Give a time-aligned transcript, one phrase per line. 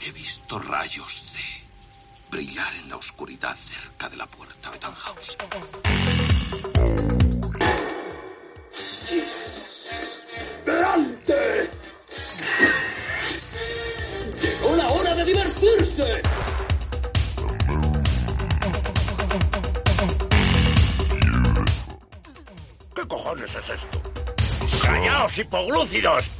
[0.00, 1.40] He visto rayos de
[2.30, 5.36] brillar en la oscuridad cerca de la puerta de Tannhaus.
[10.64, 11.70] ¡Delante!
[14.40, 16.22] ¡Llegó la hora de divertirse!
[22.94, 24.02] ¿Qué cojones es esto?
[24.82, 26.30] ¡Callaos, hipoglúcidos!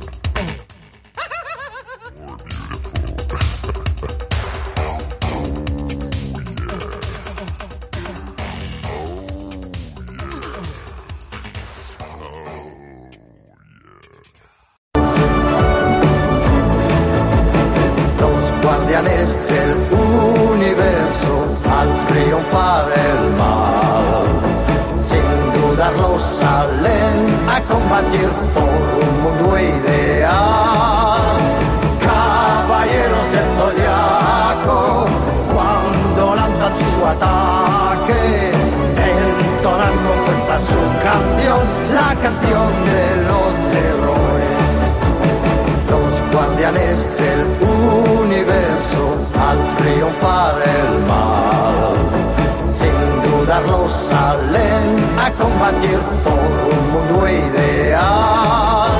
[53.89, 54.85] Salen
[55.19, 58.91] a combatir por un mundo ideal.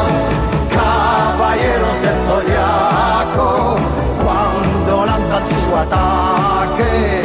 [0.75, 3.77] Caballeros del zodiaco,
[4.25, 7.23] cuando lanzan su ataque,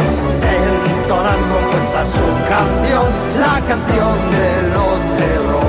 [0.58, 3.08] entonan con fuerza su canción,
[3.40, 5.63] la canción de los héroes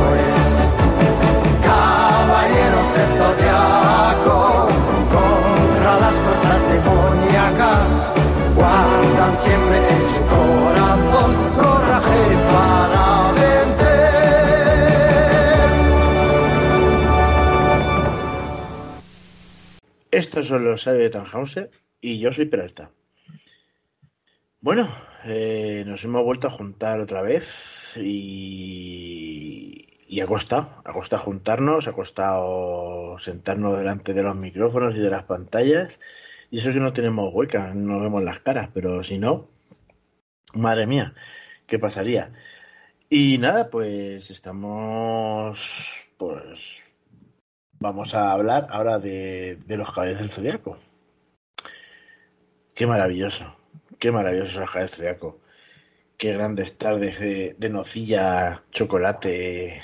[20.45, 21.71] Estos son los sabios de Tannhauser
[22.03, 22.91] y yo soy Peralta.
[24.61, 24.91] Bueno,
[25.25, 31.89] eh, nos hemos vuelto a juntar otra vez y, y ha costado, ha costado juntarnos,
[31.89, 35.99] ha costado sentarnos delante de los micrófonos y de las pantallas.
[36.51, 39.49] Y eso es que no tenemos huecas, no vemos las caras, pero si no,
[40.53, 41.15] madre mía,
[41.67, 42.35] ¿qué pasaría?
[43.09, 46.84] Y nada, pues estamos, pues
[47.81, 50.79] vamos a hablar ahora de, de los caballeros del zodiaco.
[52.75, 53.57] Qué maravilloso,
[53.99, 55.41] qué maravilloso los caballeros del zodiaco.
[56.17, 59.83] Qué grandes tardes de, de nocilla, chocolate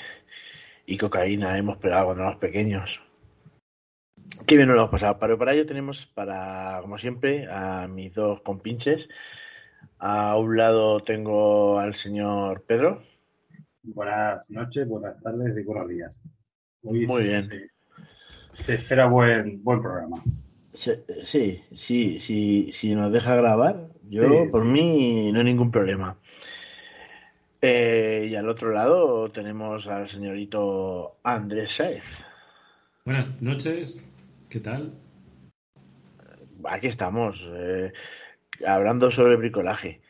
[0.85, 3.01] y cocaína hemos pegado cuando éramos pequeños.
[4.45, 5.19] Qué bien nos lo hemos pasado.
[5.19, 9.09] Pero para ello tenemos, para, como siempre, a mis dos compinches.
[9.99, 13.03] A un lado tengo al señor Pedro.
[13.83, 16.19] Buenas noches, buenas tardes y buenos días.
[16.83, 17.45] Hoy Muy bien.
[17.45, 17.69] Se,
[18.65, 20.23] se espera buen, buen programa.
[20.73, 24.49] Se- Sí, sí, sí, si nos deja grabar, yo Sí.
[24.51, 26.17] por mí no hay ningún problema.
[27.61, 32.23] Eh, y al otro lado tenemos al señorito Andrés Saez.
[33.05, 34.03] Buenas noches,
[34.49, 34.93] ¿qué tal?
[36.65, 37.91] Aquí estamos, eh,
[38.65, 40.01] hablando sobre bricolaje.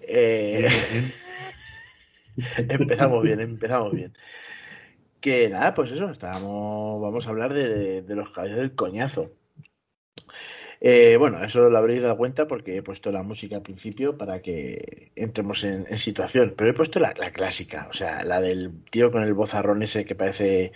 [0.00, 1.12] Eh, Bien,
[2.68, 4.12] empezamos bien, empezamos bien.
[5.22, 9.30] Que nada, pues eso, estábamos, vamos a hablar de, de los caballos del coñazo.
[10.80, 14.40] Eh, bueno, eso lo habréis dado cuenta porque he puesto la música al principio para
[14.42, 16.54] que entremos en, en situación.
[16.56, 20.04] Pero he puesto la, la clásica, o sea, la del tío con el vozarrón ese
[20.04, 20.72] que parece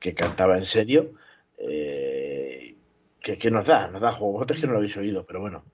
[0.00, 1.12] que cantaba en serio.
[1.58, 2.76] eh,
[3.20, 4.34] que, que nos da, nos da juego.
[4.34, 5.64] Vosotros que no lo habéis oído, pero bueno.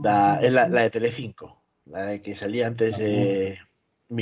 [0.00, 3.58] Da- es la, la de Telecinco, la de que salía antes de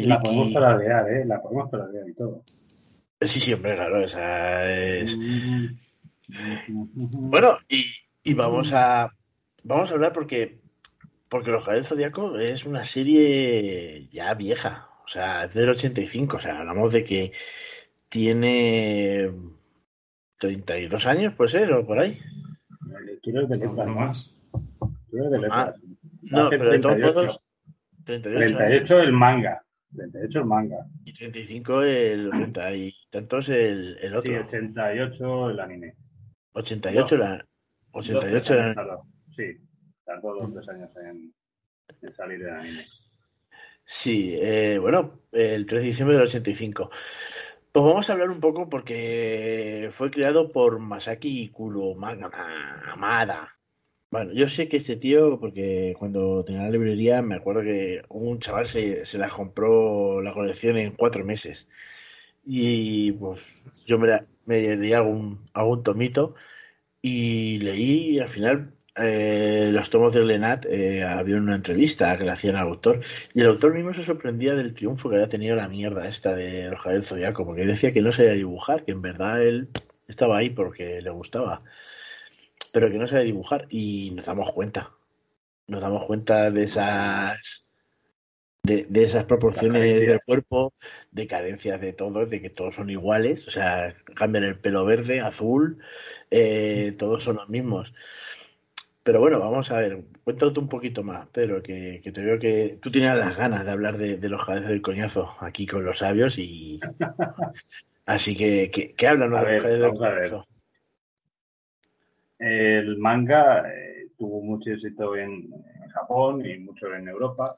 [0.00, 1.24] La podemos paradear, ¿eh?
[1.26, 2.42] La podemos paradear y todo.
[3.20, 5.18] Sí, sí, hombre, claro, esa es.
[6.68, 7.84] Bueno, y,
[8.22, 9.12] y vamos a
[9.64, 10.60] vamos a hablar porque
[11.28, 16.36] porque Los Caballeros del Zodíaco es una serie ya vieja, o sea, es del 85,
[16.36, 17.32] o sea, hablamos de que
[18.08, 19.30] tiene
[20.38, 22.18] 32 años, puede ser, o por ahí.
[23.22, 24.00] Tú eres de no, letras, no ¿no?
[24.00, 24.38] más.
[25.10, 25.68] Tú eres de letras.
[25.68, 25.74] Ah,
[26.22, 27.20] No, pero de todos 38.
[27.20, 27.40] modos,
[28.04, 29.64] 38, años 38 el manga.
[29.94, 30.86] 38 el manga.
[31.08, 34.40] Y 35 el 80 y tantos el, el Sí, otro.
[34.40, 35.94] 88 el anime.
[36.52, 37.46] 88 la
[37.92, 39.00] 88 Dos, tres años,
[39.34, 39.44] Sí,
[40.04, 41.34] tardó dos tres años en,
[42.02, 42.84] en salir del anime.
[43.84, 46.90] Sí, eh, bueno, el 3 de diciembre del 85.
[47.72, 53.57] Pues vamos a hablar un poco porque fue creado por Masaki Kurumada.
[54.10, 58.38] Bueno, yo sé que este tío, porque cuando tenía la librería, me acuerdo que un
[58.38, 61.68] chaval se, se la compró la colección en cuatro meses.
[62.44, 63.40] Y pues
[63.86, 66.34] yo me, la- leí algún, algún tomito
[67.02, 72.24] y leí y al final eh, los tomos de Glenat eh, había una entrevista que
[72.24, 73.00] le hacían al autor
[73.34, 76.70] y el autor mismo se sorprendía del triunfo que había tenido la mierda esta de
[76.70, 79.70] los Zodiaco, porque decía que no sabía dibujar, que en verdad él
[80.08, 81.64] estaba ahí porque le gustaba,
[82.78, 84.92] pero que no sabía dibujar y nos damos cuenta.
[85.66, 87.66] Nos damos cuenta de esas
[88.62, 90.72] de, de esas proporciones del cuerpo,
[91.10, 95.18] de carencias de todos, de que todos son iguales, o sea, cambian el pelo verde,
[95.18, 95.78] azul,
[96.30, 97.92] eh, todos son los mismos.
[99.02, 102.78] Pero bueno, vamos a ver, cuéntate un poquito más, Pedro, que, que te veo que
[102.80, 105.98] tú tienes las ganas de hablar de, de los cabezas del coñazo aquí con los
[105.98, 106.78] sabios y
[108.06, 110.57] así que, que, que háblanos A de los cabezas del coñazo.
[112.38, 117.56] El manga eh, tuvo mucho éxito en, en Japón y mucho en Europa,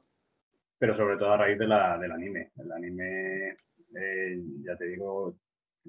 [0.78, 2.50] pero sobre todo a raíz de la, del anime.
[2.56, 3.56] El anime,
[3.94, 5.34] eh, ya te digo,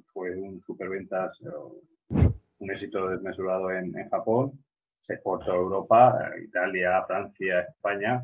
[0.07, 2.29] fue un superventas, eh,
[2.59, 4.63] un éxito desmesurado en, en Japón,
[4.99, 8.23] se exportó a Europa, Italia, Francia, España,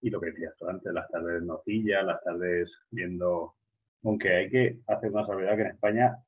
[0.00, 3.54] y lo que decías tú antes, las tardes nocilla, las tardes viendo,
[4.02, 6.18] aunque hay que hacer una salvedad que en España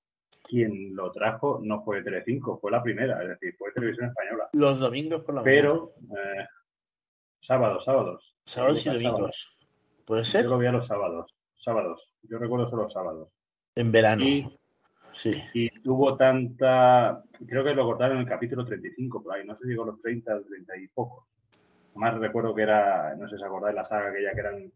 [0.50, 4.48] quien lo trajo no fue Telecinco, fue la primera, es decir, fue Televisión Española.
[4.52, 5.60] Los domingos por la mañana.
[5.62, 6.46] Pero eh,
[7.38, 8.36] sábados, sábados.
[8.44, 9.02] Sábados y Sábados.
[9.02, 9.56] domingos.
[10.04, 10.44] ¿Puede ser?
[10.44, 12.12] Yo lo veía los sábados, sábados.
[12.22, 13.28] Yo recuerdo solo los sábados.
[13.74, 14.24] En verano.
[14.24, 14.56] Y,
[15.12, 15.32] Sí.
[15.54, 19.64] y tuvo tanta, creo que lo cortaron en el capítulo 35 por ahí, no sé
[19.64, 21.24] si llegó a los 30 30 y pocos.
[21.96, 24.72] Más recuerdo que era, no sé si os acordáis la saga aquella que eran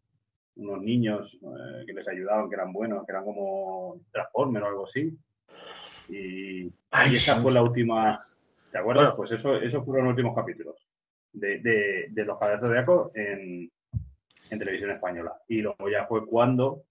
[0.56, 4.84] unos niños eh, que les ayudaban, que eran buenos, que eran como Transformers o algo
[4.86, 5.16] así.
[6.08, 7.42] Y, Ay, y esa sí.
[7.42, 8.20] fue la última,
[8.70, 9.04] ¿te acuerdas?
[9.04, 9.16] Bueno.
[9.16, 10.76] Pues eso, esos fueron los últimos capítulos
[11.32, 13.70] de, de, de los Padres de Aco en,
[14.50, 15.34] en televisión española.
[15.48, 16.82] Y luego ya fue cuando,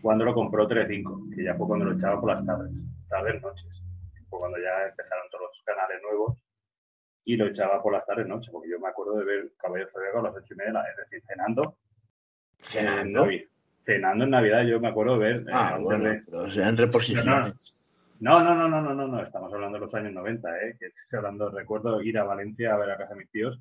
[0.00, 2.70] cuando lo compró Telecinco, que ya fue cuando lo echaba por las tardes,
[3.08, 3.82] tardes, noches.
[4.30, 6.38] Fue cuando ya empezaron todos los canales nuevos
[7.24, 10.18] y lo echaba por las tardes, noches, porque yo me acuerdo de ver Caballero Zodíaco
[10.18, 11.76] a las ocho y media, es decir, cenando.
[12.60, 13.24] ¿Cenando?
[13.24, 13.48] En Navi-
[13.84, 15.36] cenando en Navidad, yo me acuerdo de ver.
[15.42, 16.46] eh, Ah, bueno, de- pero
[16.76, 17.77] reposiciones.
[18.20, 20.76] No, no, no, no, no, no, no, estamos hablando de los años 90, ¿eh?
[20.78, 23.60] Que estoy hablando, recuerdo ir a Valencia a ver a casa de mis tíos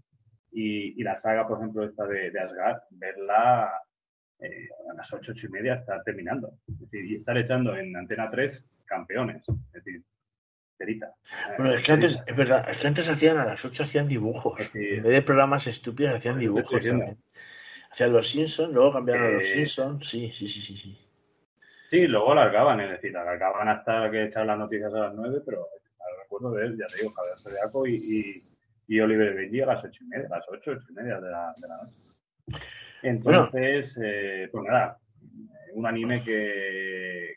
[0.52, 3.72] y, y la saga, por ejemplo, esta de, de Asgard, verla
[4.40, 6.54] eh, a las ocho, ocho y media, estar terminando.
[6.68, 9.44] Es decir, y estar echando en Antena 3 campeones.
[9.48, 10.04] Es decir,
[10.78, 11.14] cerita.
[11.58, 14.60] Bueno, es que antes, es verdad, es que antes hacían a las 8 hacían dibujos.
[14.72, 14.80] Sí.
[14.80, 17.18] En vez de programas estúpidos hacían dibujos también.
[17.92, 20.08] Hacían los Simpsons, luego cambiaron a los Eh, Simpsons.
[20.08, 21.07] Sí, sí, sí, sí, sí.
[21.90, 25.60] Sí, luego alargaban, es decir, alargaban hasta que echaban las noticias a las 9, pero
[25.60, 29.68] ahora recuerdo de él, ya te digo, Javier Zodiaco y, y, y Oliver Benji a
[29.68, 31.98] las ocho y media, a las ocho, ocho y media de la, de la noche.
[33.04, 35.00] Entonces, eh, pues nada,
[35.76, 37.32] un anime que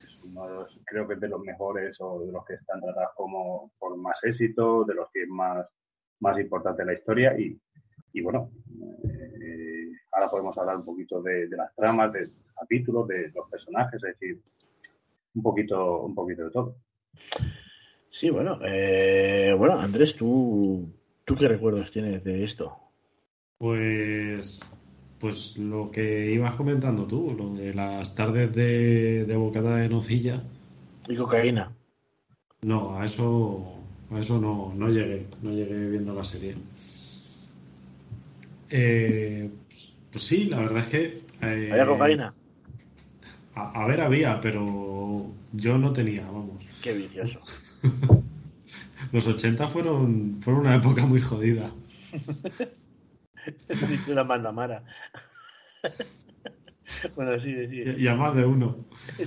[0.00, 2.80] es uno de los, creo que es de los mejores o de los que están
[2.80, 5.72] tratados como por más éxito, de los que es más,
[6.20, 7.60] más importante en la historia y,
[8.12, 8.50] y bueno,
[9.04, 14.02] eh, ahora podemos hablar un poquito de, de las tramas, de capítulos, de los personajes,
[14.02, 14.40] es decir,
[15.34, 16.76] un poquito, un poquito de todo.
[18.10, 20.90] Sí, bueno, eh, bueno, Andrés, ¿tú,
[21.24, 22.76] ¿tú qué recuerdos tienes de esto?
[23.58, 24.60] Pues,
[25.18, 30.42] pues lo que ibas comentando tú, lo de las tardes de, de bocata de nocilla.
[31.08, 31.72] Y cocaína.
[32.62, 33.74] No, a eso,
[34.10, 36.54] a eso no, no llegué, no llegué viendo la serie.
[38.70, 41.04] Eh, pues, pues sí, la verdad es que.
[41.42, 42.34] eh, ¿Había cocaína?
[43.58, 46.64] A, a ver, había, pero yo no tenía, vamos.
[46.80, 47.40] Qué vicioso.
[49.12, 51.72] Los 80 fueron, fueron una época muy jodida.
[53.88, 54.84] Dice la mandamara.
[57.16, 57.82] bueno, sí, sí.
[57.96, 58.76] Y, y a más de uno.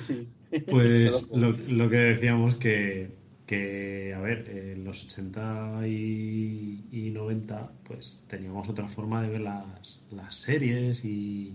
[0.08, 0.30] sí.
[0.70, 3.10] Pues lo, lo que decíamos que,
[3.46, 9.42] que, a ver, en los 80 y, y 90, pues teníamos otra forma de ver
[9.42, 11.54] las, las series y,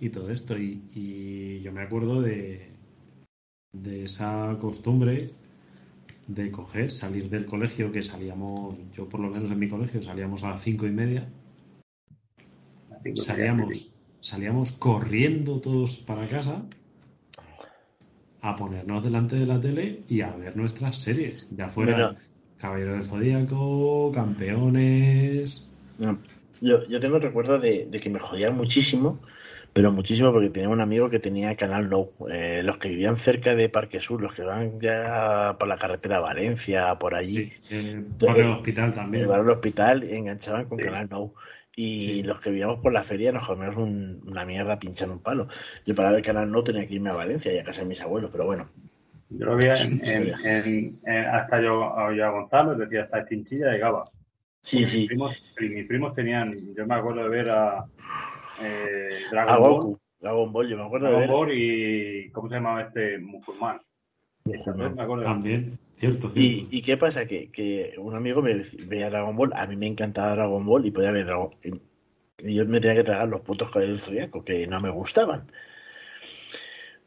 [0.00, 0.56] y todo esto.
[0.58, 2.68] Y, y yo me acuerdo de,
[3.72, 5.30] de esa costumbre
[6.26, 10.42] de coger, salir del colegio, que salíamos, yo por lo menos en mi colegio, salíamos
[10.42, 11.28] a las cinco y media,
[13.14, 16.64] salíamos, salíamos corriendo todos para casa
[18.40, 22.16] a ponernos delante de la tele y a ver nuestras series, ya fuera
[22.58, 25.70] Caballero del Zodíaco, campeones.
[26.60, 29.20] Yo, yo tengo el recuerdo de, de que me jodían muchísimo,
[29.76, 32.08] pero muchísimo porque tenía un amigo que tenía Canal No.
[32.30, 36.16] Eh, los que vivían cerca de Parque Sur, los que van ya por la carretera
[36.16, 39.24] a Valencia, por allí, Sí, eh, Barrio del Hospital también.
[39.24, 40.84] llevaron al hospital y enganchaban con Sí.
[40.84, 41.34] Canal No.
[41.76, 42.22] Y Sí.
[42.22, 45.46] los que vivíamos por la feria nos comíamos un- una mierda pinchando un palo.
[45.84, 48.00] Yo para ver Canal No tenía que irme a Valencia y a casa de mis
[48.00, 48.70] abuelos, pero bueno.
[49.28, 53.72] Yo lo veía en, en- en- en- hasta yo, yo a Gonzalo, decir, hasta Chinchilla
[53.72, 54.04] llegaba.
[54.62, 57.84] Sí, Mis sí, primos, y mis primos tenían, yo me acuerdo de ver a
[58.62, 61.28] eh, Dragon a Ball, Goku, Dragon Ball, yo me acuerdo de Dragon.
[61.36, 63.18] Ball y ¿cómo se llamaba este?
[63.18, 63.80] Musulmán.
[64.44, 64.58] Me
[65.24, 66.38] También, cierto, cierto.
[66.38, 67.26] ¿Y, y qué pasa?
[67.26, 68.54] Que, que un amigo me
[68.86, 71.80] veía Dragon Ball, a mí me encantaba Dragon Ball y podía ver Dragon y-
[72.38, 75.50] y yo me tenía que tragar los putos caballeros del Zodíaco, que no me gustaban.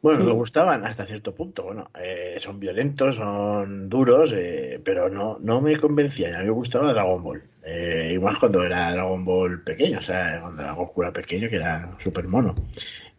[0.02, 1.64] Bueno, me gustaban hasta cierto punto.
[1.64, 6.34] Bueno, eh, son violentos, son duros, eh, pero no, no me convencían.
[6.34, 7.42] A mí me gustaba Dragon Ball.
[7.62, 11.50] Eh, y más cuando era Dragon Ball pequeño, o sea, cuando era Goku era pequeño,
[11.50, 12.54] que era súper mono.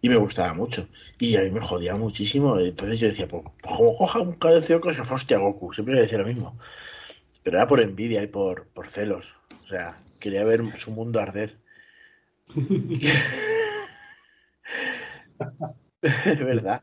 [0.01, 0.87] Y me gustaba mucho.
[1.19, 2.59] Y a mí me jodía muchísimo.
[2.59, 5.71] Entonces yo decía, pues, pues como coja un del Zodíaco, se hostia Goku.
[5.73, 6.57] Siempre le decía lo mismo.
[7.43, 9.35] Pero era por envidia y por, por celos.
[9.65, 11.57] O sea, quería ver su mundo arder.
[16.01, 16.81] Es verdad.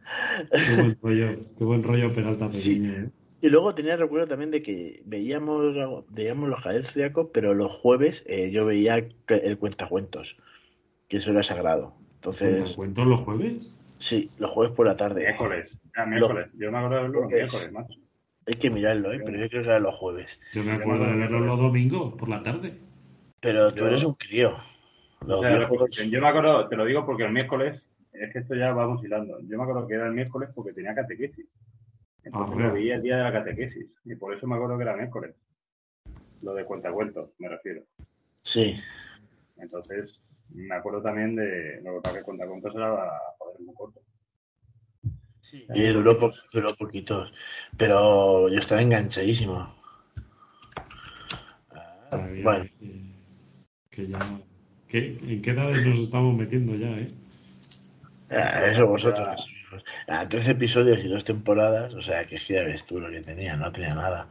[0.51, 2.83] Qué buen rollo, qué buen rollo Peralta Sí.
[2.87, 3.11] ¿eh?
[3.41, 5.75] Y luego tenía el recuerdo también de que veíamos,
[6.11, 8.97] veíamos los del Zodíaco, pero los jueves eh, yo veía
[9.29, 10.37] el cuentacuentos,
[11.09, 11.95] que eso era sagrado.
[12.17, 13.73] Entonces, ¿Cuentos los jueves?
[13.99, 15.21] sí, los jueves por la tarde.
[15.21, 16.49] Miércoles, era miércoles.
[16.59, 18.01] Yo me acuerdo de verlo los Es- miércoles, macho.
[18.49, 19.21] Hay que mirarlo, ¿eh?
[19.25, 20.41] pero yo creo que era los jueves.
[20.55, 22.79] Yo me acuerdo de verlo los domingos por la tarde.
[23.41, 24.57] Pero tú Yo- eres un crío.
[25.27, 27.89] Los O sea, viejos- yo me acuerdo, te lo digo porque el miércoles,
[28.21, 29.41] es que esto ya vamos hilando.
[29.41, 31.47] Yo me acuerdo que era el miércoles porque tenía catequesis.
[32.25, 33.97] Entonces Ah, lo veía el día de la catequesis.
[34.05, 35.35] Y por eso me acuerdo que era miércoles.
[36.43, 37.83] Lo de cuentacuentos, me refiero.
[38.43, 38.79] Sí,
[39.57, 40.21] Entonces,
[40.55, 44.01] me acuerdo también de lo que pasa que cuentacuentos era joder, muy corto.
[45.75, 47.27] y duró, po- duró poquito.
[47.77, 49.75] Pero yo estaba enganchadísimo.
[51.71, 53.13] Ah, Bueno, eh,
[53.91, 54.19] que ya...
[54.89, 57.09] ¿qué- ¿En qué edades nos estamos metiendo ya, eh?
[58.31, 59.51] Ah, eso vosotros.
[60.07, 63.57] Ah, 13 episodios y dos temporadas, o sea, que ya ves tú lo que tenía,
[63.57, 64.29] no tenía nada.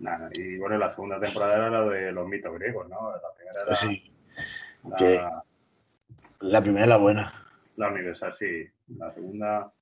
[0.00, 3.12] Nada, y bueno, la segunda temporada era la de los mitos griegos, ¿no?
[3.12, 4.12] La primera era Sí,
[4.88, 7.32] la, que- la primera es la buena.
[7.76, 8.66] la universal, sí.
[8.96, 9.72] La segunda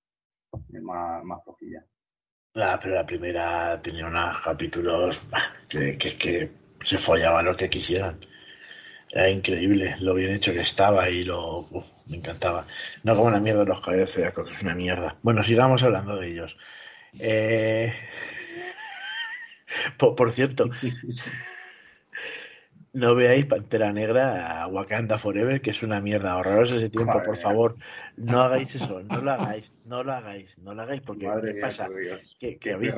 [0.73, 1.85] es más, más flojilla.
[2.55, 5.21] La, pero la primera tenía unos capítulos
[5.69, 6.51] que, que, que
[6.83, 8.19] se follaba lo que quisieran.
[9.17, 12.67] Era increíble lo bien hecho que estaba y lo uf, me encantaba.
[13.03, 15.17] No como la mierda de los caballeros del Zodiaco, que es una mierda.
[15.23, 16.59] Bueno, sigamos hablando de ellos.
[17.19, 17.95] Eh,
[19.99, 20.69] Por, por cierto,
[22.93, 26.33] no veáis Pantera Negra a Wakanda Forever, que es una mierda.
[26.33, 27.77] Ahorraros ese tiempo, Madre por favor.
[28.19, 31.61] No hagáis eso, no lo hagáis, no lo hagáis, no lo hagáis, porque Madre ¿qué
[31.61, 31.89] pasa?
[32.39, 32.95] Que, que habéis.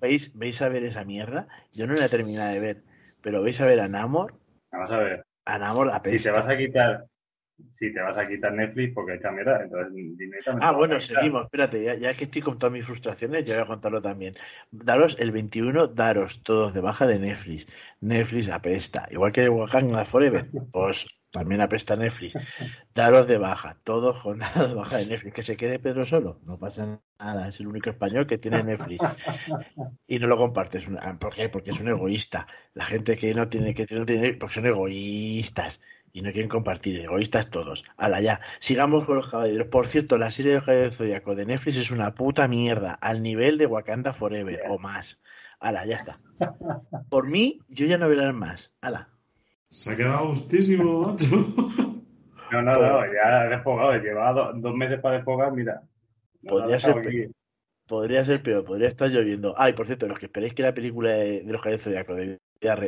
[0.00, 1.48] ¿veis, ¿Veis a ver esa mierda?
[1.74, 2.82] Yo no la he terminado de ver,
[3.20, 4.40] pero vais a ver a Namor,
[4.72, 5.29] Vamos a ver.
[5.44, 7.06] A Namor Si te vas a quitar,
[7.74, 9.92] si te vas a quitar Netflix porque echa mierda, entonces.
[10.60, 11.44] Ah, bueno, seguimos.
[11.44, 14.34] Espérate, ya, ya que estoy con todas mis frustraciones, yo voy a contarlo también.
[14.70, 17.66] Daros el 21, daros todos de baja de Netflix.
[18.00, 19.06] Netflix apesta.
[19.10, 22.34] Igual que Wakanda Forever, pues también apesta Netflix.
[22.94, 25.34] Daros de baja, todos dado de baja de Netflix.
[25.34, 27.48] Que se quede Pedro solo, no pasa nada.
[27.48, 29.04] Es el único español que tiene Netflix.
[30.06, 30.88] Y no lo compartes.
[30.88, 31.48] Una- ¿Por qué?
[31.48, 32.46] Porque es un egoísta.
[32.74, 35.80] La gente que no tiene, que no tiene, porque son egoístas.
[36.12, 37.84] Y no quieren compartir, egoístas todos.
[37.96, 38.40] Hala, ya.
[38.58, 39.68] Sigamos con los caballeros.
[39.68, 42.94] Por cierto, la serie de caballeros Zodíaco de Netflix es una puta mierda.
[42.94, 45.20] Al nivel de Wakanda Forever o más.
[45.60, 46.16] Hala, ya está.
[47.10, 48.72] Por mí, yo ya no veré más.
[48.80, 49.09] Hala.
[49.70, 51.26] Se ha quedado justísimo, macho.
[52.52, 53.92] No, no, no, ya despogado.
[54.02, 55.82] Llevaba do- dos meses para despogar, mira.
[56.48, 57.26] Podría ha ser aquí.
[57.86, 59.54] Podría ser peor, podría estar lloviendo.
[59.56, 61.94] Ah, y por cierto, los que esperéis que la película de, de los caballeros del
[61.94, 62.40] Zodíaco de,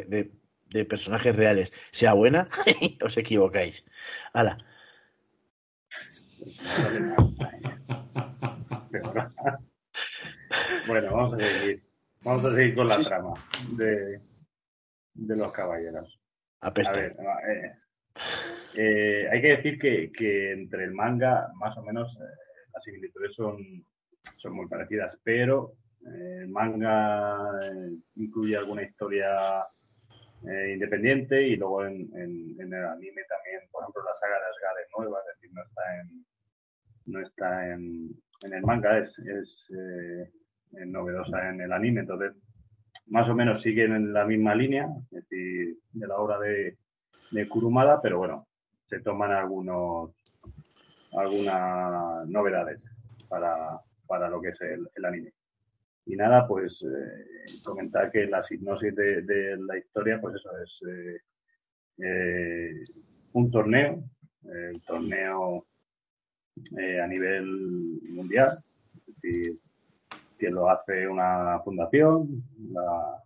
[0.08, 0.32] de-
[0.70, 2.48] de personajes reales sea buena,
[3.04, 3.84] os equivocáis.
[4.32, 4.58] Hala.
[10.86, 11.78] Bueno, vamos a seguir.
[12.22, 13.04] Vamos a seguir con la Sí.
[13.04, 13.34] trama
[13.76, 14.20] de,
[15.14, 16.18] de los caballeros.
[16.88, 17.16] A ver,
[17.48, 17.72] eh,
[18.76, 23.34] eh, hay que decir que, que entre el manga, más o menos, eh, las similitudes
[23.34, 23.56] son,
[24.36, 25.72] son muy parecidas, pero
[26.04, 27.38] el manga
[28.16, 29.62] incluye alguna historia
[30.44, 34.88] independiente y luego en, en- el anime también, por ejemplo, la saga de Asgard es
[34.98, 36.26] nueva, es decir, no está en,
[37.06, 38.10] no está en,
[38.44, 39.68] en el manga, es, es
[40.86, 42.32] novedosa en el anime, entonces
[43.06, 46.76] más o menos siguen en la misma línea, es decir, de la obra de,
[47.30, 48.46] de Kurumada, pero bueno,
[48.86, 50.10] se toman algunos
[51.14, 52.82] algunas novedades
[53.28, 55.32] para, para lo que es el, anime.
[56.06, 61.20] Y nada, pues eh, comentar que la hipnosis de, la historia, pues eso es eh,
[61.98, 62.82] eh,
[63.32, 64.02] un torneo,
[64.44, 65.66] el torneo
[67.02, 67.46] a nivel
[68.10, 68.58] mundial,
[68.94, 69.58] es decir,
[70.42, 73.22] que lo hace una fundación, la,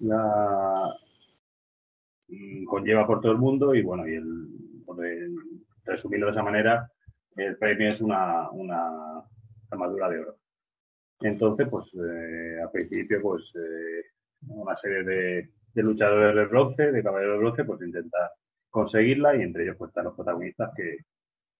[0.00, 0.92] la
[2.26, 4.48] mm, conlleva por todo el mundo y bueno, y el,
[5.84, 6.90] resumiendo de esa manera,
[7.36, 9.22] el premio es una, una
[9.70, 10.36] armadura de oro.
[11.20, 14.02] Entonces, pues eh, al principio, pues eh,
[14.48, 18.32] una serie de, de, luchadores de bronce, de caballeros de bronce, pues intenta
[18.68, 21.04] conseguirla y entre ellos pues están los protagonistas que,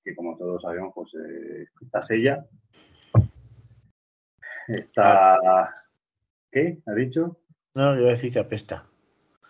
[0.03, 2.45] que como todos sabemos, pues eh, está Sella,
[4.75, 5.73] está...
[6.51, 6.79] ¿Qué?
[6.87, 7.39] ¿Ha dicho?
[7.75, 8.87] No, yo voy a decir que apesta.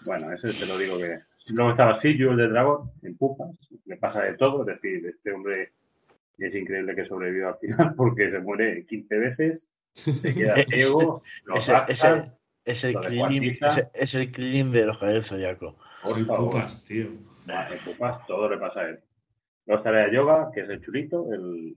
[0.04, 1.18] Bueno, eso te lo digo que...
[1.54, 3.50] Luego estaba Siyu, el de dragón, en pupas,
[3.86, 5.72] le pasa de todo, es decir, este hombre
[6.38, 11.56] es increíble que sobreviva al final porque se muere 15 veces, se queda ciego, lo
[11.56, 12.04] es, raptan, es,
[12.64, 15.76] es, el es, es el cleaning de los caballeros zodiaco.
[16.02, 16.50] por favor.
[16.50, 17.06] pupas, tío.
[17.06, 19.00] En pupas todo le pasa a él.
[19.66, 21.76] Luego está de yoga, que es el chulito, el,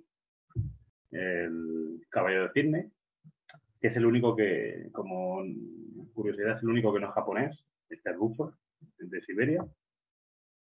[1.11, 2.91] el caballero de cisne,
[3.83, 5.43] que es el único que, como
[6.13, 8.57] curiosidad, es el único que no es japonés, este es ruso,
[8.97, 9.65] de Siberia.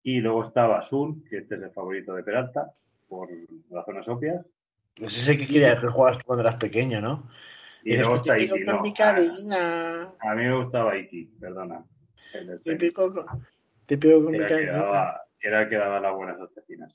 [0.02, 2.74] Y luego está Basun, que este es el favorito de Peralta,
[3.08, 3.30] por
[3.70, 4.44] razones obvias.
[4.96, 7.30] Ese es el que quería que juegas tú cuando eras pequeño, ¿no?
[7.84, 8.82] Y Dices, luego está Iki, no.
[8.98, 10.14] cadena.
[10.20, 11.86] A mí me gustaba Iki, perdona.
[12.34, 12.60] El.
[12.62, 13.26] Típico, con-
[13.86, 14.74] típico con mi era, que cadena.
[14.78, 16.92] daba, era el que daba las buenas asesinas.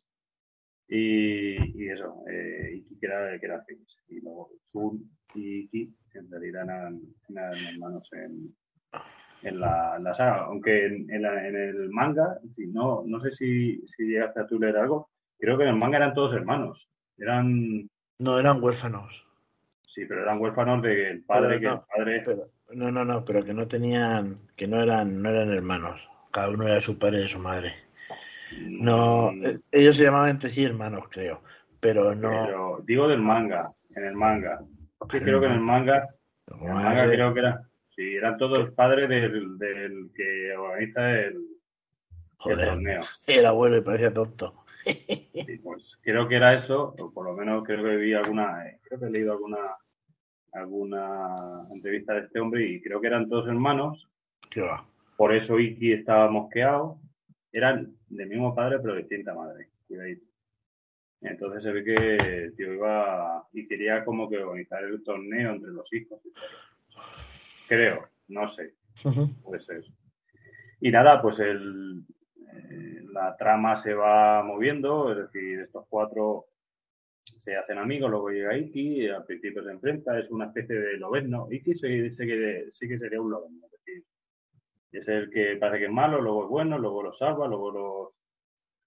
[0.88, 3.96] Y, y eso, eh, Iki que era, que era feliz.
[4.08, 8.54] Y luego Sun y Iki en realidad eran, eran hermanos en,
[9.42, 10.44] en, la, en la saga.
[10.44, 14.46] Aunque en, en, la- en el manga, si no, no sé si, si llegaste a
[14.46, 15.08] tú leer algo,
[15.38, 16.88] creo que en el manga eran todos hermanos.
[17.18, 19.26] Eran, No, eran huérfanos.
[19.86, 22.22] sí, pero eran huérfanos del padre, Pero que no, el padre...
[22.24, 26.08] Pero, no, no, no, pero que no tenían, que no eran, no eran hermanos.
[26.30, 27.74] Cada uno era su padre y su madre.
[28.52, 31.42] No, mm, eh, ellos se llamaban entre sí hermanos, creo.
[31.80, 32.30] Pero no.
[32.46, 33.64] Pero digo del manga,
[33.96, 34.60] en el manga.
[35.08, 36.08] Pero creo que en el manga
[36.46, 37.62] ¿Cómo En el manga creo que era.
[37.88, 41.44] Sí, eran todos padres del, del que organiza el,
[42.38, 43.02] torneo.
[43.26, 44.54] el abuelo y parecía tonto.
[44.84, 48.78] Sí, pues creo que era eso, o por lo menos creo que vi alguna, eh,
[48.82, 49.58] creo que he leído alguna
[50.52, 54.08] alguna entrevista de este hombre y creo que eran todos hermanos,
[54.50, 54.84] ¿Qué va?
[55.16, 56.98] por eso Iki estaba mosqueado,
[57.52, 60.26] eran del mismo padre pero de distinta madre, cuidadito.
[61.22, 65.70] Entonces se ve que el tío iba y quería como que organizar el torneo entre
[65.70, 66.20] los hijos.
[67.68, 68.74] Creo, no sé.
[69.42, 69.84] puede ser.
[70.80, 72.04] Y nada, pues el,
[72.52, 76.46] eh, la trama se va moviendo, es decir, estos cuatro
[77.22, 80.96] se hacen amigos, luego llega Iki, y al principio se enfrenta, es una especie de
[80.96, 81.48] lobezno.
[81.50, 84.04] Iki sí, sí que, sí que sería un lobezno, es decir,
[84.92, 88.20] es el que parece que es malo, luego es bueno, luego los salva, luego los,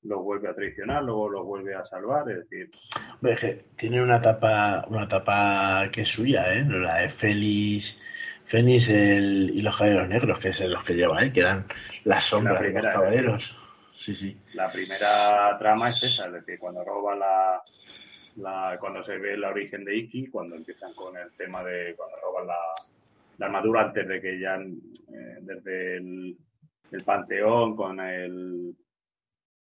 [0.03, 2.69] los vuelve a traicionar, luego los vuelve a salvar, es decir,
[3.13, 6.65] Hombre, es que tiene una etapa, una etapa que es suya, ¿eh?
[6.67, 7.97] La de Félix,
[8.45, 11.65] Fénix el- y los caballeros negros, que es los que lleva él, que eran
[12.03, 13.59] las sombras de primera, los caballeros.
[13.95, 14.37] Sí, sí.
[14.53, 17.61] La primera trama es esa, es decir, cuando roba la,
[18.37, 22.17] la cuando se ve el origen de Iki, cuando empiezan con el tema de cuando
[22.21, 22.57] roban la,
[23.37, 26.35] la armadura antes de que ya eh, desde el,
[26.91, 28.75] el panteón con el,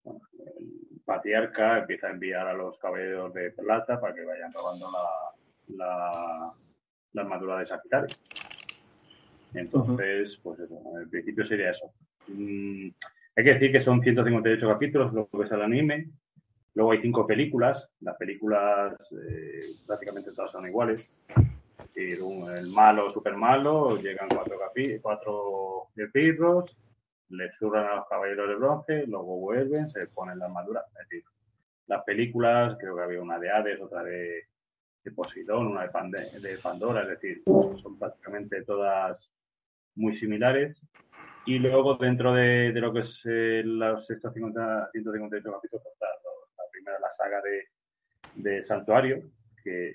[0.04, 0.20] bueno,
[0.56, 5.76] el patriarca empieza a enviar a los caballeros de plata para que vayan robando la,
[5.76, 6.52] la,
[7.12, 8.14] la armadura de Sagitario.
[9.54, 11.92] Entonces, pues eso, en principio sería eso.
[12.28, 12.88] Mm,
[13.36, 16.10] hay que decir que son 158 capítulos lo que es el anime.
[16.74, 17.88] Luego hay cinco películas.
[18.00, 21.02] Las películas eh, prácticamente todas son iguales.
[22.20, 25.88] Un- el malo, super malo, llegan cuatro, capi cuatro
[27.36, 30.84] le zurran a los caballeros de bronce, luego vuelven, se ponen la armadura.
[30.88, 31.24] Es decir,
[31.86, 34.44] las películas, creo que había una de Hades, otra de,
[35.04, 37.42] de Poseidón, una de, Pande- de Pandora, es decir,
[37.76, 39.30] son prácticamente todas
[39.96, 40.80] muy similares.
[41.46, 46.06] Y luego dentro de, de lo que es eh, los 150, 158 capítulos, pues, está
[46.24, 47.68] lo- la primera, la saga de,
[48.36, 49.22] de Santuario,
[49.62, 49.94] que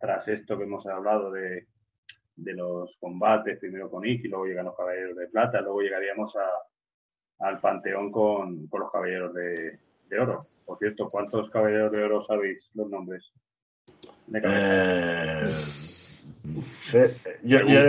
[0.00, 1.66] tras esto que hemos hablado de,
[2.36, 7.46] de los combates, primero con Iki, luego llegan los Caballeros de Plata, luego llegaríamos a,
[7.46, 10.46] al Panteón con, con los Caballeros de, de Oro.
[10.64, 13.32] Por cierto, ¿cuántos Caballeros de Oro sabéis los nombres?
[14.26, 14.42] De?
[14.44, 15.50] Eh,
[17.42, 17.80] yo, yo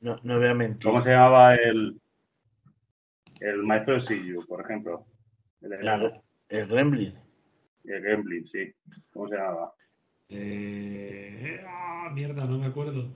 [0.00, 0.84] No, no voy a mentir.
[0.84, 2.00] ¿Cómo se llamaba el,
[3.40, 5.06] el maestro de Siyu, por ejemplo?
[5.60, 6.22] El enano.
[6.48, 7.14] El, el Gremlin.
[7.84, 8.72] El Gremlin, sí.
[9.12, 9.72] ¿Cómo se llamaba?
[10.28, 13.10] Eh, ah, mierda, no me acuerdo.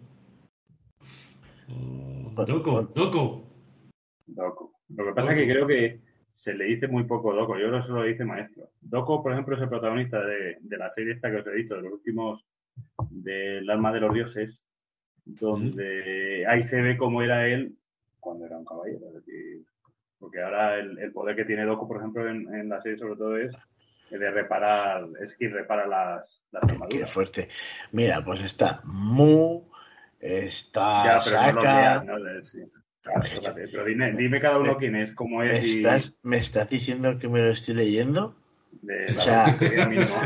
[1.68, 3.42] Oh, Doco, Doco.
[4.26, 4.72] Doco.
[4.88, 6.00] Lo que pasa es que creo que
[6.34, 7.56] se le dice muy poco Doco.
[7.58, 8.70] Yo creo que se lo dice maestro.
[8.80, 11.74] Doco, por ejemplo, es el protagonista de, de la serie esta que os he dicho,
[11.76, 12.44] de los últimos
[13.10, 14.62] del alma de los dioses,
[15.24, 17.76] donde ahí se ve cómo era él
[18.20, 19.06] cuando era un caballero.
[19.08, 19.64] Es decir,
[20.18, 23.16] porque ahora el, el poder que tiene Doco, por ejemplo, en, en la serie sobre
[23.16, 23.54] todo es
[24.10, 27.12] el de reparar, es que repara las, las Qué armaduras.
[27.12, 27.48] fuerte.
[27.92, 29.62] Mira, pues está Mu,
[30.20, 31.80] está Ya, pero no lo Saka.
[31.80, 32.20] leas, ¿no?
[32.20, 32.58] De- sí.
[33.02, 33.68] Claro, tócate.
[33.68, 37.18] Pero dime, dime cada uno quién es, cómo ¿Me es y estás, ¿Me estás diciendo
[37.18, 38.34] que me lo estoy leyendo?
[38.82, 40.06] de O la sea- tontería mismo.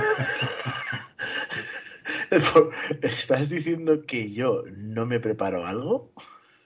[3.03, 6.13] ¿Estás diciendo que yo no me preparo algo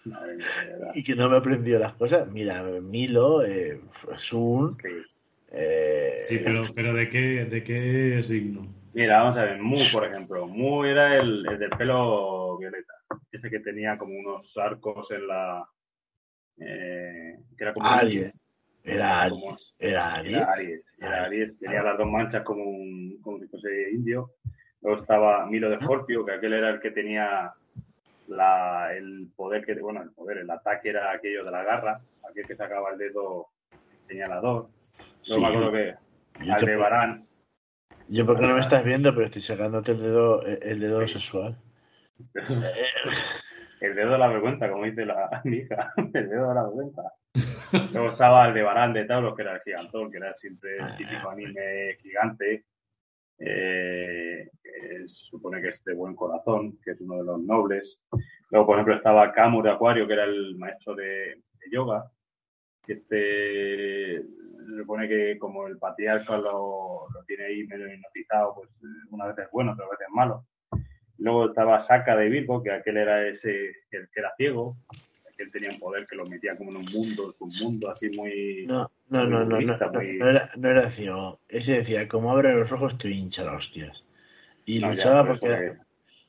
[0.04, 0.46] Madre mía,
[0.94, 2.28] y que no me he aprendido las cosas?
[2.30, 3.80] Mira, Milo, eh,
[4.16, 4.88] Sun, Sí.
[5.52, 8.66] eh, Sí, pero, pero ¿de qué, de qué signo?
[8.92, 10.46] Mira, vamos a ver, Mu, por ejemplo.
[10.46, 12.92] Mu era el, el del pelo violeta.
[13.34, 15.68] Ese que tenía como unos arcos en la.
[16.58, 17.86] eh, que era como.
[17.88, 18.40] Aries.
[18.84, 19.74] Era como- Aries.
[19.78, 20.34] Era Aries.
[20.36, 20.86] Era Aries.
[21.00, 21.58] Era Aries.
[21.58, 24.30] Tenía las dos manchas como, un, como si fuese indio.
[24.82, 27.52] Luego estaba Milo de Scorpio, que aquel era el que tenía
[28.28, 31.94] la, el poder que, bueno, el poder, el ataque era aquello de la garra,
[32.30, 33.48] aquel que sacaba el dedo
[34.06, 34.68] señalador.
[34.98, 35.40] Luego Sí.
[35.40, 35.94] me acuerdo que
[36.52, 37.24] Aldebarán,
[38.08, 41.56] yo porque no me estás viendo, pero estoy sacándote el dedo, el dedo sexual.
[43.80, 47.02] El dedo de la vergüenza, como dice la mi hija, el dedo de la vergüenza.
[47.92, 51.96] Luego estaba Aldebarán de Tauros, que era el gigantón, que era siempre el típico anime
[52.00, 52.64] gigante.
[53.38, 58.00] eh, que supone que es de buen corazón, que es uno de los nobles.
[58.50, 62.10] Luego, por ejemplo, estaba Camus de Acuario, que era el maestro de, de yoga.
[62.82, 68.70] Que este se supone que como el patriarca lo, lo tiene ahí medio hipnotizado, pues
[69.10, 70.46] una vez es bueno, otra vez es malo.
[71.18, 74.76] Luego estaba Saka de Virgo, que aquel era ese, el que era ciego,
[75.32, 78.10] aquel tenía un poder que lo metía como en un mundo, en su mundo, así
[78.10, 78.66] muy...
[78.66, 81.40] No, no, no, no, no, no, muy- no era, no era ciego.
[81.48, 84.04] Ese decía, como abre los ojos te hincha las hostias.
[84.66, 85.86] Y No, ya, luchaba por porque que- era,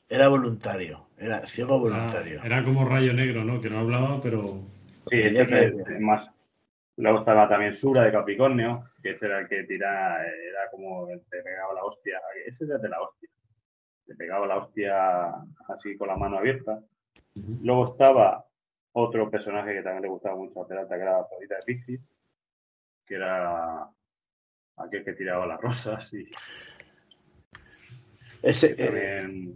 [0.08, 1.06] era voluntario.
[1.18, 2.42] Era ciego Era, voluntario.
[2.44, 3.60] era como rayo negro, ¿no?
[3.60, 4.42] Que no hablaba, pero.
[4.42, 5.48] Sí, Porque este ya es
[5.84, 6.30] que- es más.
[6.98, 11.20] Luego estaba también Sura de Capricornio, que ese era el que tira, era como el
[11.30, 12.18] que pegaba la hostia.
[12.46, 13.28] Ese era de la hostia.
[14.06, 15.28] Le pegaba la hostia
[15.68, 16.80] así con la mano abierta.
[17.34, 18.46] Luego estaba
[18.92, 22.12] otro personaje que también le gustaba mucho a Peralta, que era la Florita de Pixis,
[23.04, 23.88] que era
[24.76, 26.30] aquel que tiraba las rosas y
[28.42, 29.52] Ese, eh,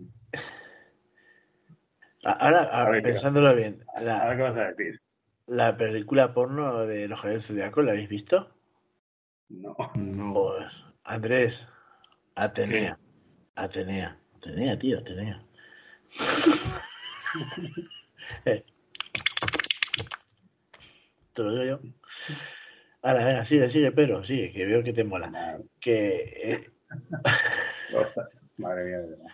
[2.24, 5.00] ahora, ahora, pensándolo bien, Ahora, la, ¿qué vas a decir?
[5.46, 8.54] la película porno de los Javier Zodiaco, ¿la habéis visto?
[9.48, 9.76] No.
[9.94, 10.32] No.
[10.34, 11.66] Pues, Andrés,
[12.34, 12.98] Atenea.
[13.56, 14.18] Atenea.
[14.40, 15.42] Atenea, tío, Atenea.
[18.44, 18.62] Eh.
[21.32, 21.80] Te lo digo yo.
[23.02, 25.58] Ahora, venga, sigue, sigue, pero sigue, que veo que te mola.
[25.80, 26.70] Que eh,
[28.58, 29.24] Madre mía, de verdad.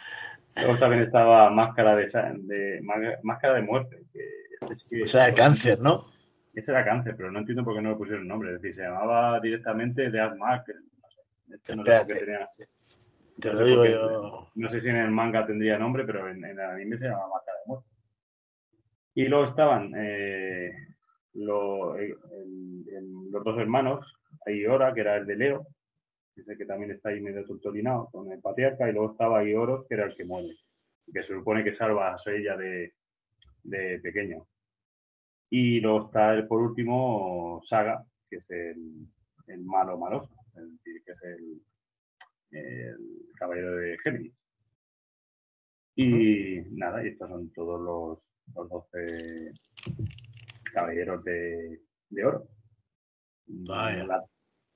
[0.56, 2.80] Luego también estaba Máscara de,
[3.22, 4.02] Máscara de Muerte.
[4.12, 4.20] Que
[4.60, 6.06] este sí que- o sea, cáncer, ¿no?
[6.54, 8.54] Ese era cáncer, pero no entiendo por qué no le pusieron nombre.
[8.54, 10.62] Es decir, se llamaba directamente de Asma.
[10.64, 12.24] Que, no sé, este no sé por qué Espérate.
[12.24, 12.48] tenía-
[13.40, 14.48] Te no lo sé digo yo.
[14.54, 17.28] No sé si en el manga tendría nombre, pero en, en el anime se llama
[17.28, 17.88] Máscara de Muerte.
[19.14, 20.72] Y luego estaban eh,
[21.34, 24.14] lo- el- el- el- los dos hermanos,
[24.46, 25.66] Aiora, que era el de Leo,
[26.34, 29.94] dice que también está ahí medio tortolinado con el patriarca, y luego estaba Ioros, que
[29.94, 30.54] era el que muere,
[31.12, 32.92] que se supone que salva a ella de,
[33.62, 34.46] de pequeño.
[35.50, 39.06] Y luego está, el, por último, Saga, que es el,
[39.46, 41.62] el malo maloso, es decir, que es el,
[42.50, 42.96] el
[43.38, 44.34] caballero de Géminis.
[45.94, 49.52] Y nada, y estos son todos los, los 12
[50.74, 51.80] caballeros de,
[52.10, 52.48] de oro.
[53.46, 54.04] Vaya.
[54.04, 54.24] La,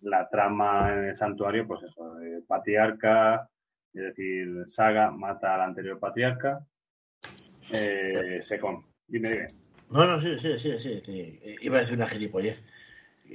[0.01, 3.49] la trama en el santuario, pues eso, el patriarca,
[3.93, 6.65] es decir, Saga mata al anterior patriarca.
[7.73, 8.85] Eh, se con.
[9.07, 9.49] Dime, dime.
[9.91, 11.03] No, no, sí, sí, sí, sí.
[11.05, 11.41] sí.
[11.61, 12.63] Iba a decir una gilipollez.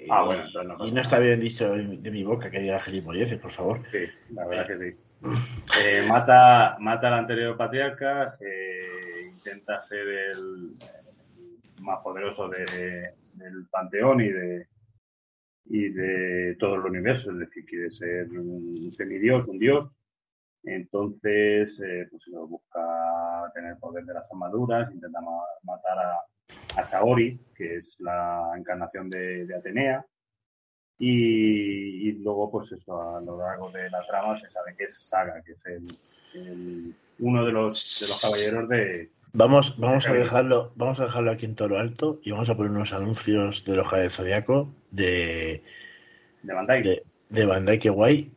[0.10, 3.40] Ah, bueno, entonces no y no está bien dicho de mi boca que diga gilipolleces,
[3.40, 3.82] por favor.
[3.92, 4.98] Sí, la verdad que sí.
[5.82, 8.48] Eh, mata, mata al anterior patriarca, se
[9.30, 10.76] intenta ser el,
[11.82, 14.68] más poderoso de- del panteón y de
[15.68, 19.98] y de todo el universo, es decir, quiere ser un semidios, un dios.
[20.64, 26.20] Entonces, eh, pues eso, busca tener poder de las armaduras, intenta ma- matar a,
[26.76, 30.06] a Saori, que es la encarnación de, de Atenea.
[30.98, 34.98] Y, y luego, pues eso, a lo largo de la trama se sabe que es
[34.98, 35.86] Saga, que es el,
[36.34, 41.32] el- uno de los, de los caballeros de, Vamos, vamos a dejarlo, vamos a dejarlo
[41.32, 44.74] aquí en todo lo alto y vamos a poner unos anuncios de los del Zodiaco
[44.92, 45.62] de,
[46.42, 46.82] de Bandai.
[46.84, 48.32] de, de Bandai que guay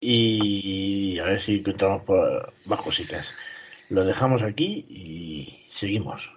[0.00, 3.34] y a ver si encontramos por más cositas.
[3.88, 6.32] Lo dejamos aquí y seguimos.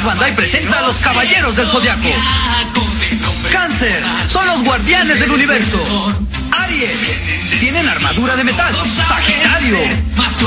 [0.00, 2.08] Juguetes Bandai presenta a los Caballeros del Zodiaco.
[3.52, 5.78] Cáncer, son los guardianes del universo.
[6.52, 8.74] Aries, tienen armadura de metal.
[8.86, 9.78] Sagitario,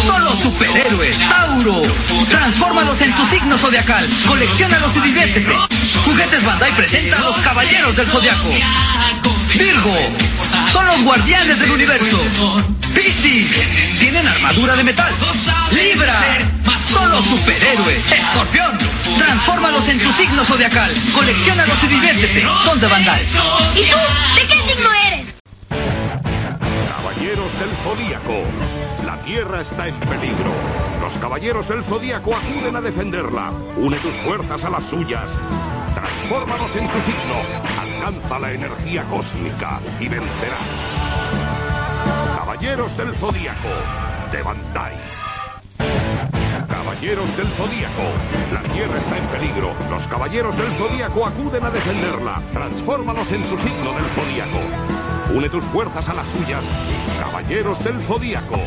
[0.02, 1.20] son los superhéroes.
[1.30, 1.82] Tauro,
[2.32, 4.04] transfórmalos en tu signo zodiacal.
[4.28, 5.56] Colecciónalos y diviértete.
[6.04, 8.50] Juguetes Bandai presenta a los Caballeros del Zodiaco.
[9.54, 9.96] Virgo,
[10.72, 12.18] son los guardianes del universo.
[12.96, 15.12] Piscis, tienen armadura de metal.
[15.72, 16.16] Libra,
[16.94, 18.12] son los superhéroes.
[18.12, 18.78] Escorpión,
[19.18, 20.92] transfórmalos en tu signo zodiacal.
[21.14, 22.42] Colecciónalos y diviértete.
[22.64, 23.24] Son de Bandai.
[23.76, 23.98] ¿Y tú?
[24.36, 25.36] ¿De qué signo eres?
[26.90, 28.44] Caballeros del Zodíaco.
[29.06, 30.54] La Tierra está en peligro.
[31.02, 33.52] Los caballeros del Zodíaco acuden a defenderla.
[33.78, 35.30] Une tus fuerzas a las suyas.
[35.96, 37.42] Transfórmalos en su signo.
[37.80, 40.60] Alcanza la energía cósmica y vencerás.
[42.38, 43.70] Caballeros del Zodíaco.
[44.32, 45.23] De Bandai.
[46.84, 48.04] Caballeros del Zodíaco.
[48.52, 49.72] La Tierra está en peligro.
[49.90, 52.42] Los caballeros del Zodíaco acuden a defenderla.
[52.52, 54.60] Transfórmalos en su signo del Zodíaco.
[55.34, 56.62] Une tus fuerzas a las suyas.
[57.22, 58.58] Caballeros del Zodíaco.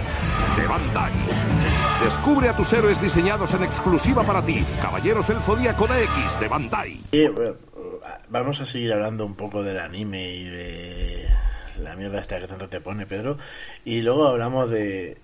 [0.57, 1.13] De Bandai.
[2.03, 4.65] Descubre a tus héroes diseñados en exclusiva para ti.
[4.81, 7.01] Caballeros del Zodíaco DX de Bandai.
[7.35, 7.57] Bueno,
[8.31, 11.29] vamos a seguir hablando un poco del anime y de
[11.81, 13.37] la mierda esta que tanto te pone, Pedro.
[13.85, 15.19] Y luego hablamos de,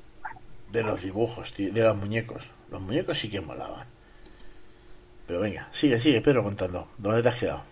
[0.70, 2.50] de los dibujos, de los muñecos.
[2.73, 3.87] Los muñecos sí que molaban.
[5.27, 6.89] Pero venga, sigue, sigue, Pedro, contando.
[6.97, 7.63] ¿Dónde te has quedado?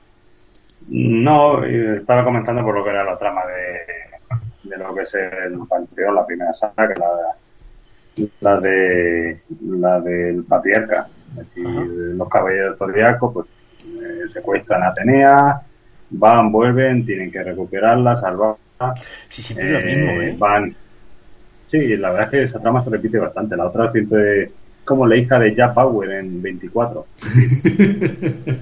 [0.88, 5.14] No, eh, estaba comentando por lo que era la trama de, de lo que es
[5.14, 11.08] el Panteón, la primera saga, que la, la de la del patriarca.
[11.30, 13.46] Es decir, los caballeros zodiacos pues
[13.84, 15.62] eh, secuestran a Atenea,
[16.10, 18.94] van, vuelven, tienen que recuperarla, salvarla.
[19.30, 20.34] Sí, siempre lo mismo, ¿eh?
[20.38, 20.74] Van.
[21.70, 23.56] Sí, la verdad es que esa trama se repite bastante.
[23.56, 24.50] La otra siempre
[24.90, 27.06] como la hija de Jack Power en 24.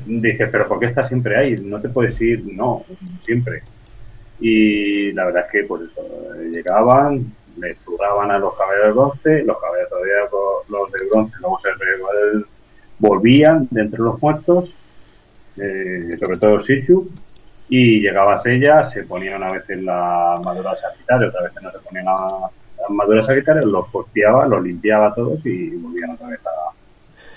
[0.06, 1.56] Dice, pero ¿por qué está siempre ahí?
[1.64, 2.84] No te puedes ir, no,
[3.24, 3.62] siempre.
[4.38, 6.02] Y la verdad es que, pues eso,
[6.52, 9.90] llegaban, le zurraban a los caballeros de bronce, los caballeros
[10.68, 11.68] los de bronce, luego se
[12.98, 14.68] volvían de entre los muertos,
[15.56, 17.08] eh, sobre todo Sichu,
[17.70, 21.72] y llegabas ella, se ponía una vez en la armadura de Sagitario, otra vez no
[21.72, 22.50] se ponía en la,
[23.08, 26.40] de Sagitario, los posteaba, los limpiaba a todos y volvían otra vez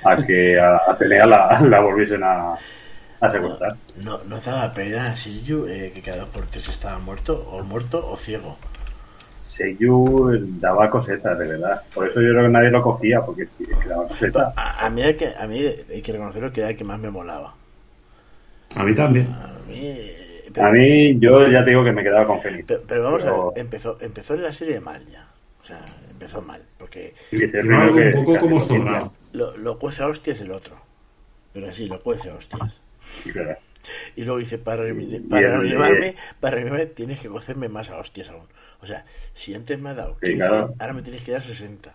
[0.03, 3.75] a, a que a, a Atenea la, la volviesen a, a secuestrar.
[4.03, 8.05] No, no daba pena, Silju, eh, que cada dos por tres estaba muerto, o muerto
[8.09, 8.57] o ciego.
[9.41, 10.29] Seiyu
[10.61, 11.81] daba cosetas, de verdad.
[11.93, 14.53] Por eso yo creo que nadie lo cogía, porque sí, es que daba cosetas.
[14.55, 16.97] A, a mí, hay que, a mí hay que reconocerlo que era el que más
[16.99, 17.53] me molaba.
[18.75, 19.27] A mí también.
[19.33, 20.01] A mí,
[20.57, 22.65] A mí, yo ya te digo que me quedaba con Fénix.
[22.65, 25.27] Pero, pero vamos Pero- a ver, empezó, empezó en la serie mal ya.
[25.71, 26.61] Sea, empezó mal.
[26.77, 29.13] Porque primero un que- poco como sobrado.
[29.33, 30.77] lo, lo cuece a hostias el otro.
[31.53, 32.81] Pero sí, lo cuece a hostias.
[32.99, 33.57] Sí, claro.
[34.15, 34.83] Y luego dice, para,
[35.29, 35.49] para
[36.39, 38.47] para reanimarme tienes que cocerme más a hostias aún.
[38.81, 40.73] O sea, si antes me ha dado Sí, 15, claro.
[40.79, 41.93] ahora me tienes que dar 60.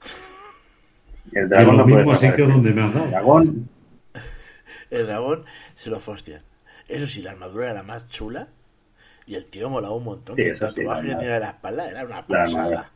[1.32, 2.48] El dragón no sitios desaparecer.
[2.48, 3.68] donde me has El dragón,
[4.90, 6.42] El dragón se lo fostian.
[6.86, 8.48] Eso sí, la armadura era más chula
[9.26, 10.36] y el tío molaba un montón.
[10.36, 12.90] Sí, que el sí, tatuaje la que tenía en la espalda era una La pasada.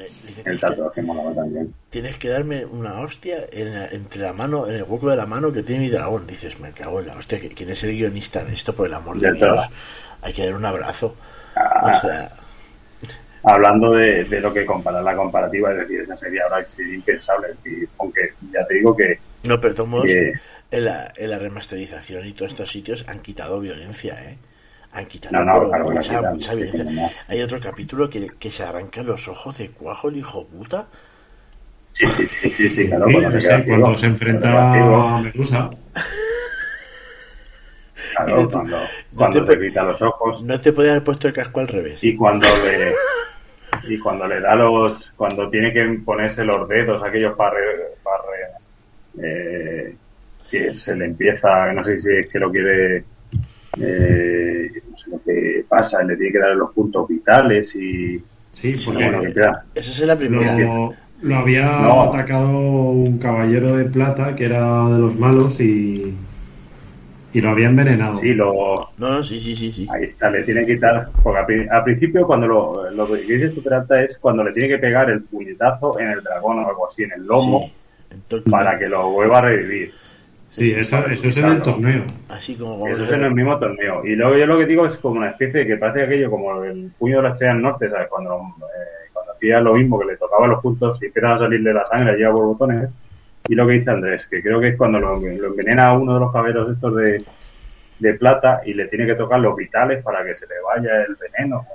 [0.00, 1.72] Eh, el tienes, que, tatuaje molaba también.
[1.90, 5.26] tienes que darme una hostia en la- entre la mano, en el hueco de la
[5.26, 6.26] mano que tiene mi dragón.
[6.26, 8.74] Dices, me cago en la hostia, ¿qui- ¿quién es el guionista de esto?
[8.74, 9.32] Por el amor de.
[9.32, 9.68] Dios,
[10.22, 11.14] hay que dar un abrazo.
[11.56, 11.92] Ah.
[11.96, 12.32] O sea,
[13.44, 17.48] Hablando de, de lo que comparar la comparativa, es decir, esa sería ahora sería impensable.
[17.52, 20.32] Es decir, aunque ya te digo que, no, pero todos modos, que
[20.72, 24.36] en la, en la remasterización y todos estos sitios han quitado violencia, ¿eh?
[24.98, 26.84] Han quitado No, no, claro mucha, quitan, mucha sí, violencia.
[27.28, 30.88] Hay otro capítulo que, que se arranca los ojos de cuajo el hijo puta.
[31.92, 34.70] sí, sí, sí, sí, sí, claro, Sí, cuando se queda cuando se enfrenta cuando se
[34.72, 35.70] ciego, a Medusa.
[38.14, 38.78] claro, No te- cuando,
[39.12, 42.02] no cuando te quita los ojos No te podían haber puesto el casco al revés.
[42.02, 42.92] y cuando le
[43.94, 48.22] y cuando le da los cuando tiene que ponerse los dedos aquellos para, re- para
[49.18, 49.96] re- eh,
[50.50, 53.04] que se le empieza no sé si es que lo quiere
[53.80, 54.70] eh,
[55.10, 59.22] lo que pasa le tiene que dar los puntos vitales y, Sí, Sí, porque Bueno.
[59.74, 60.58] Esa es la primera.
[60.58, 62.02] lo, lo había No.
[62.04, 66.14] atacado un caballero de plata que era de los malos y,
[67.34, 68.18] y lo había envenenado.
[68.18, 69.86] Sí, lo, No, no, sí, sí, sí, sí.
[69.90, 71.10] Ahí está, le tiene que quitar.
[71.22, 74.52] Porque al, pri- al principio, cuando lo, lo que dice tu trata es cuando le
[74.52, 77.70] tiene que pegar el puñetazo en el dragón o algo así, en el lomo,
[78.30, 79.92] Sí, para que lo vuelva a revivir.
[80.50, 82.04] Sí, eso, eso es en el torneo.
[82.28, 84.04] Así como Eso es en el mismo torneo.
[84.04, 86.64] Y luego yo lo que digo es como una especie de que parece aquello como
[86.64, 88.08] el puño de la estrella del norte, ¿sabes?
[88.08, 91.62] Cuando, eh, cuando hacía lo mismo, que le tocaba los puntos y empiezan a salir
[91.62, 92.88] de la sangre, lleva por botones.
[93.46, 96.14] Y lo que dice Andrés, que creo que es cuando lo, lo envenena a uno
[96.14, 97.22] de los caballeros estos de,
[97.98, 101.16] de plata y le tiene que tocar los vitales para que se le vaya el
[101.16, 101.66] veneno.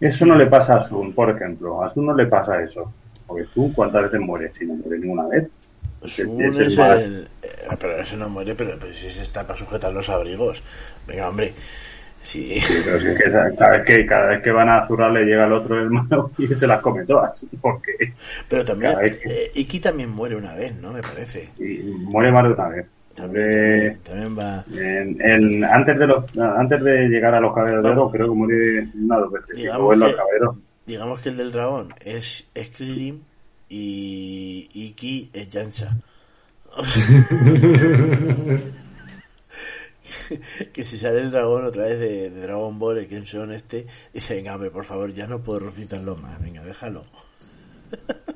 [0.00, 1.82] Eso no le pasa a Sun, por ejemplo.
[1.82, 2.92] A Sun no le pasa eso.
[3.26, 4.52] Porque Sun, ¿cuántas veces muere?
[4.56, 5.48] Si no muere ninguna vez.
[6.02, 6.28] Es el
[6.80, 7.48] el- eh,
[7.80, 10.62] pero ese no muere, pero, pero si se está para sujetar los abrigos.
[11.06, 11.52] Venga, hombre.
[12.22, 12.58] Sí.
[12.60, 15.46] Sí, pero si es que cada, vez que cada vez que van a zurrarle llega
[15.46, 17.44] el otro hermano y se las come todas.
[17.60, 17.92] Porque
[18.48, 20.92] Pero también, que- eh, Iki también muere una vez, ¿no?
[20.92, 21.50] Me parece.
[21.58, 22.86] y muere más de una vez.
[23.14, 24.64] También, también va.
[24.74, 28.34] en- en- antes de los antes de llegar a los caballeros de oro, creo que
[28.34, 29.56] muere una dos veces.
[29.56, 30.56] Digamos que- caballeros.
[30.84, 33.22] Digamos que el del dragón es, Krillin
[33.68, 35.96] y Iki es Yansha.
[40.72, 44.34] que si sale el dragón otra vez de, de Dragon Ball, el Kenshin este, dice,
[44.34, 47.04] venga, hombre, por favor, ya no puedo recitarlo más, venga, déjalo.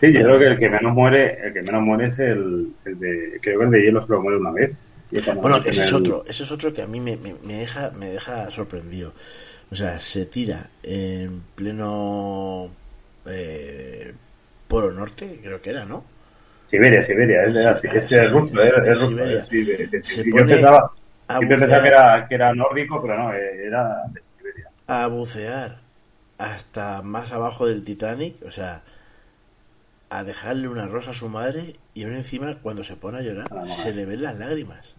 [0.00, 2.98] Sí, yo creo que el que menos muere, el que menos muere es el, el
[2.98, 4.72] de, creo que el de hielo solo muere una vez.
[5.40, 7.90] Bueno, ese es el- otro, ese es otro que a mí me, me, me deja,
[7.92, 9.12] me deja sorprendido.
[9.70, 12.68] O sea, se tira en pleno
[13.26, 14.14] eh,
[14.68, 16.04] Polo Norte, creo que era, ¿no?
[16.66, 19.48] Siberia, Siberia, es, Sí, es, sí, es sí, ruso, sí, es, ruso, es-
[20.32, 20.90] yo pensaba,
[21.36, 24.70] siempre pensaba que era, que era nórdico, pero no, eh, era de Siberia.
[24.86, 25.82] a bucear
[26.38, 28.82] hasta más abajo del Titanic, o sea,
[30.08, 33.50] a dejarle una rosa a su madre y aún encima cuando se pone a llorar
[33.50, 33.94] Ah, se eh.
[33.94, 34.96] le ven las lágrimas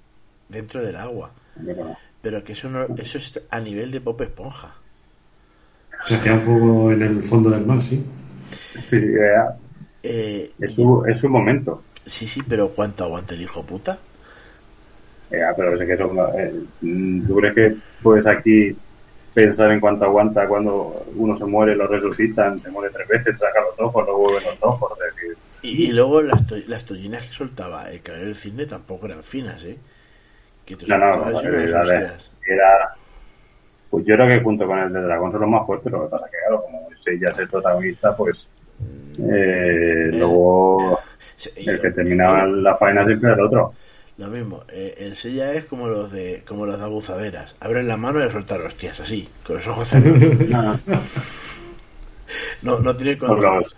[0.49, 1.33] dentro del agua.
[1.53, 4.75] Pero, Pero que eso no, eso es a nivel de Pop Esponja.
[6.03, 8.03] Se hacía fuego en el fondo del mar, sí.
[8.89, 8.97] sí,
[10.03, 11.83] Eh, es, su, es su momento.
[12.05, 13.99] sí, sí, pero ¿cuánto aguanta el hijo puta?
[15.29, 16.53] Eh, pero es que eso, eh,
[17.27, 18.77] ¿tú crees que puedes aquí
[19.33, 23.61] pensar en cuánto aguanta cuando uno se muere, lo resucitan, se muere tres veces, saca
[23.61, 24.91] los ojos, lo vuelven los ojos?
[25.09, 28.65] Es decir, Y, y luego las, to- las tollinas que soltaba el cabello del cisne
[28.65, 29.77] tampoco eran finas, ¿eh?
[30.65, 32.31] Que te no, no, no, era, hostias.
[32.47, 32.97] era-
[33.95, 36.09] pues yo creo que junto con el de Dragón son los más fuertes, lo que
[36.09, 38.47] pasa que claro, como ese ya es el protagonista, pues
[39.17, 40.99] eh, luego
[41.37, 43.73] Se- el que terminaba la faena siempre era el otro.
[44.17, 47.55] Lo mismo, eh, el sella es como los de como los de abuzaderas.
[47.59, 50.19] Abren la mano y a soltar hostias, así, con los ojos cerrados.
[50.49, 50.79] No,
[52.63, 52.79] no.
[52.79, 53.59] No, tiene Con control.
[53.61, 53.77] los,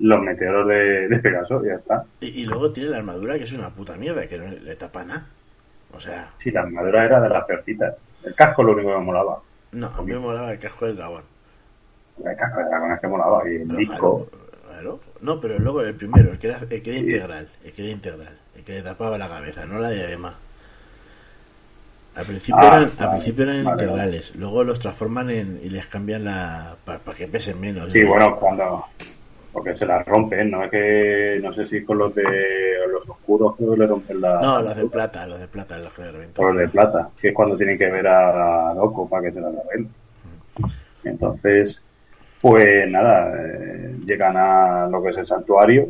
[0.00, 2.04] los meteoros de, de Pegaso, ya está.
[2.20, 5.04] Y, y luego tiene la armadura que es una puta mierda, que no le tapa
[5.04, 5.26] nada.
[5.94, 7.94] O sea, Sí, la armadura era de las peorcitas.
[8.24, 9.40] El casco lo único que me molaba.
[9.72, 11.22] no, a mí me molaba el casco del dragón.
[12.24, 13.48] El casco de dragón es que molaba.
[13.48, 14.26] Y el Pero, disco.
[14.68, 15.00] claro.
[15.20, 17.04] No, pero luego el primero, el que era, el que era Sí.
[17.04, 20.34] integral, el que era integral, el que le tapaba la cabeza, no la diadema.
[22.14, 25.86] Al principio Ah, eran, al principio eran vale, integrales, luego los transforman en, y les
[25.86, 27.90] cambian la para que pesen menos.
[27.90, 28.84] Sí, bueno, cuando.
[29.52, 30.64] Porque se las rompen, ¿no?
[30.64, 31.40] Es que.
[31.42, 32.24] No sé si con los de.
[32.90, 34.40] Los oscuros creo que le rompen la.
[34.40, 37.34] No, los de plata, los de plata, los que le los de plata, que es
[37.34, 39.88] cuando tienen que ver a, Loco para que se las arregle.
[41.04, 41.82] Entonces,
[42.40, 45.88] pues nada, eh, llegan a lo que es el santuario,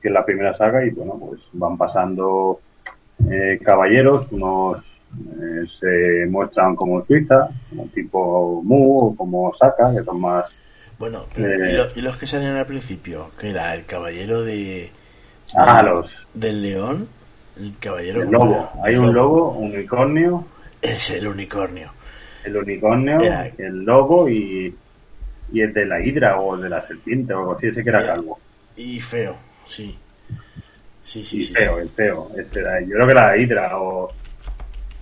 [0.00, 2.60] que es la primera saga, y bueno, pues van pasando
[3.30, 10.02] eh, caballeros, unos eh, se muestran como Suiza, como tipo Mu o como Saka, que
[10.02, 10.60] son más...
[10.98, 11.70] Bueno, pero Eh.
[11.70, 13.30] ¿y, lo- y los que salieron al principio?
[13.38, 14.90] Que era el caballero de
[15.54, 16.26] Ah, los...
[16.34, 17.08] del león,
[17.58, 18.70] el caballero El ¿cómo lobo.
[18.74, 18.84] era?
[18.84, 20.46] Hay El un lobo, un unicornio,
[20.82, 21.90] Es el unicornio.
[22.44, 24.74] el unicornio, Era- el lobo y,
[25.52, 27.90] y el de la hidra o el de la serpiente o algo así, ese que
[27.90, 28.38] era Era- calvo.
[28.76, 29.36] Y feo,
[29.66, 29.96] sí.
[31.04, 31.54] Sí, sí, y sí.
[31.54, 31.82] feo, sí.
[31.82, 32.30] el feo.
[32.36, 34.10] Ese era- yo creo que la hidra o...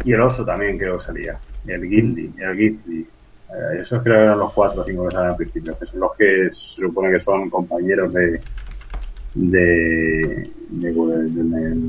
[0.05, 1.38] y el oso también creo que salía.
[1.66, 3.07] El Gildi, el Gizli.
[3.51, 6.01] Eh, esos creo que eran los cuatro o cinco que salen al principio, que son
[6.01, 8.42] los que se supone que son compañeros de...
[9.34, 11.82] de, de- de- en, el,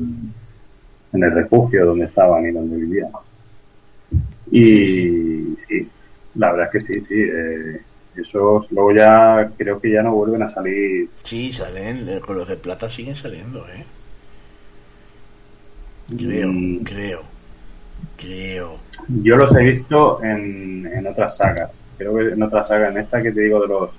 [1.12, 3.10] en el refugio donde estaban y donde vivían.
[4.50, 5.88] Y sí,
[6.34, 7.14] la verdad es que sí, sí.
[7.14, 7.80] eh,
[8.16, 12.48] esos luego ya creo que ya no vuelven a salir Sí, salen, eh, con los
[12.48, 13.84] de plata siguen saliendo, ¿eh?
[16.16, 16.84] Creo, Mm.
[16.84, 17.22] creo.
[18.16, 18.78] Creo.
[19.08, 21.72] Yo los he visto en, en otras sagas.
[21.98, 23.90] Creo que en otras sagas, en esta que te digo de los.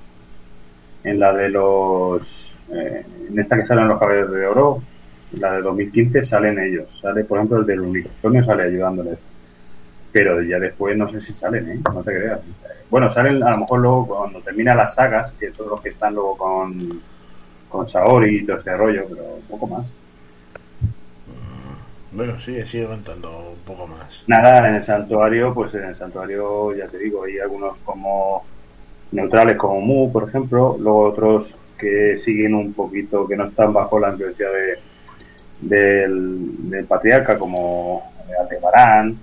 [1.03, 2.51] En la de los.
[2.71, 4.81] eh, en esta que salen los caballeros de oro,
[5.33, 6.99] la de 2015 salen ellos.
[7.01, 9.17] Sale, por ejemplo, el del unicornio sale ayudándoles.
[10.11, 11.79] Pero ya después no sé si salen, ¿eh?
[11.93, 12.39] No te creas.
[12.89, 16.13] Bueno, salen a lo mejor luego cuando termina las sagas, que son los que están
[16.15, 17.01] luego con,
[17.69, 19.85] con Saori y todo este rollo, pero un poco más.
[22.11, 24.23] Bueno, sí, sigue contando un poco más.
[24.27, 28.45] Nada, en el santuario, pues en el santuario, ya te digo, hay algunos como
[29.11, 33.99] neutrales como Mu, por ejemplo, luego otros que siguen un poquito, que no están bajo
[33.99, 34.79] la influencia de,
[35.61, 39.17] del, patriarca, como Aldebarán,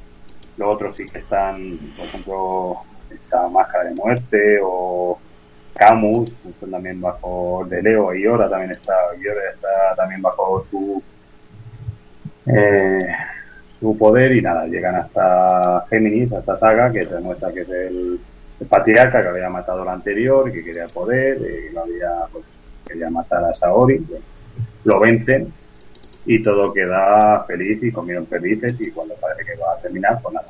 [0.57, 2.77] luego otros sí que están, por ejemplo,
[3.11, 5.19] esta Máscara de Muerte o
[5.75, 11.03] Camus, están también bajo de Leo Iora también está, Iora está también bajo su
[12.47, 13.07] eh,
[13.81, 17.69] su poder y nada, llegan hasta Géminis, a esta saga que se demuestra que es
[17.69, 18.21] el,
[18.61, 22.45] el patriarca que había matado al anterior y que quería poder, y lo había, pues,
[22.87, 24.21] quería matar a Saori, pues,
[24.85, 25.53] lo vencen
[26.27, 30.35] y todo queda feliz y comieron felices y cuando parece que va a terminar, pues
[30.35, 30.49] nada.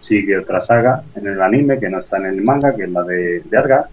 [0.00, 3.02] Sigue otra saga en el anime que no está en el manga, que es la
[3.02, 3.88] de, de Arga,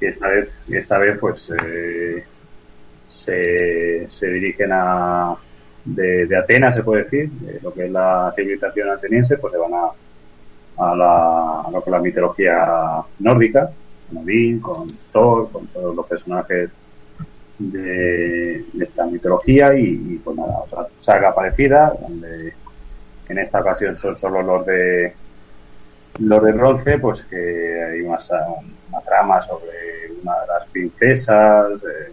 [0.00, 2.24] y esta vez, esta vez pues eh,
[3.08, 5.36] se, se dirigen a
[5.84, 9.58] de, de Atenas se puede decir, de lo que es la civilización ateniense, pues se
[9.58, 9.90] van a,
[10.78, 13.70] a, la, a lo que es la mitología nórdica,
[14.08, 16.70] con Odín, con Thor, con todos los personajes
[17.58, 22.54] de, esta mitología y, y, pues nada, otra saga parecida, donde
[23.28, 25.14] en esta ocasión son solo los de
[26.20, 28.18] los de bronce, pues que hay una,
[28.88, 32.12] una trama sobre una de las princesas, eh,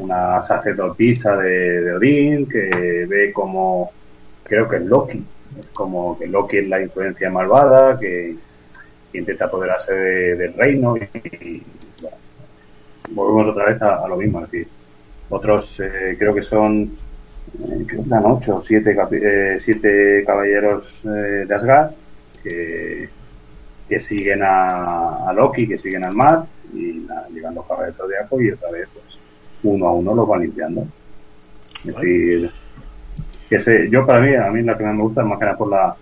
[0.00, 3.90] una sacerdotisa de, de, Odín que ve como,
[4.42, 5.22] creo que es Loki,
[5.58, 8.36] es como que Loki es la influencia malvada, que,
[9.12, 11.62] intenta apoderarse de, del reino y,
[12.00, 12.16] bueno,
[13.10, 14.68] volvemos otra vez a, lo mismo, es decir,
[15.28, 16.90] otros eh, creo que son,
[17.58, 21.90] eh, eran ocho o siete, eh, siete caballeros eh, de Asgard
[22.42, 23.08] que,
[23.88, 28.40] que siguen a, a, Loki, que siguen al mar y llegan los caballeros de Ajo
[28.40, 29.09] y otra vez pues
[29.62, 30.86] uno a uno los van limpiando.
[31.84, 32.50] Es decir,
[33.48, 35.44] que sé, yo para mí, a mí la que más me gusta es más que
[35.44, 35.96] nada por la,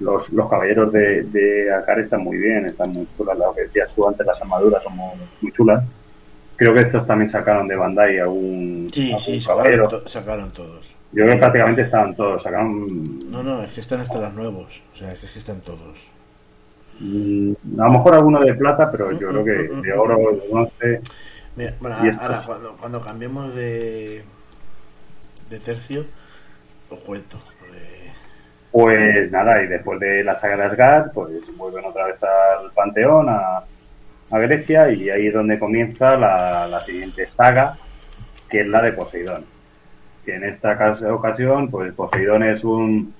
[0.00, 3.90] los, los caballeros de, de Akar están muy bien, están muy chulas, lo que decías
[3.94, 5.84] tú antes, las armaduras son muy, muy chulas.
[6.56, 9.84] Creo que estos también sacaron de Bandai algún, sí, algún sí, caballero.
[9.84, 10.96] Sacaron, to sacaron, todos.
[11.12, 13.30] Yo creo que prácticamente estaban todos, sacaron...
[13.30, 16.06] No, no, es que están hasta los nuevos, o sea, es que están todos.
[16.98, 21.00] Mm, a lo mejor alguno de plata, pero yo creo que de oro, de bronce...
[21.56, 24.24] Mira, bueno, ahora cuando, cuando cambiemos de,
[25.48, 26.06] de tercio,
[26.88, 27.38] os cuento.
[27.58, 28.10] Porque...
[28.70, 33.28] Pues nada, y después de la saga de Asgard, pues vuelven otra vez al Panteón,
[33.28, 33.64] a,
[34.30, 37.76] a Grecia, y ahí es donde comienza la, la, siguiente saga,
[38.48, 39.44] que es la de Poseidón.
[40.24, 43.12] Que en esta ocasión, pues Poseidón es un.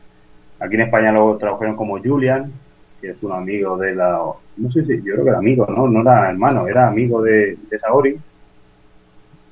[0.60, 2.52] Aquí en España lo tradujeron como Julian,
[3.00, 4.20] que es un amigo de la.
[4.56, 5.88] No sé si, yo creo que era amigo, ¿no?
[5.88, 8.18] No era hermano, era amigo de, de Saori.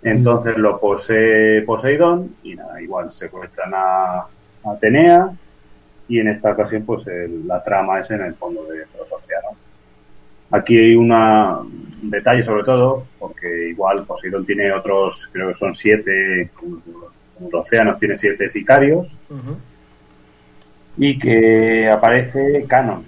[0.03, 5.31] Entonces lo posee Poseidón y nada, igual secuestran a, a Atenea
[6.09, 9.55] y en esta ocasión pues el, la trama es en el fondo de los océanos.
[10.51, 15.75] Aquí hay una, un detalle sobre todo, porque igual Poseidón tiene otros, creo que son
[15.75, 19.57] siete, como, como los océanos tiene siete sicarios, uh -huh.
[20.97, 23.05] y que aparece Canon.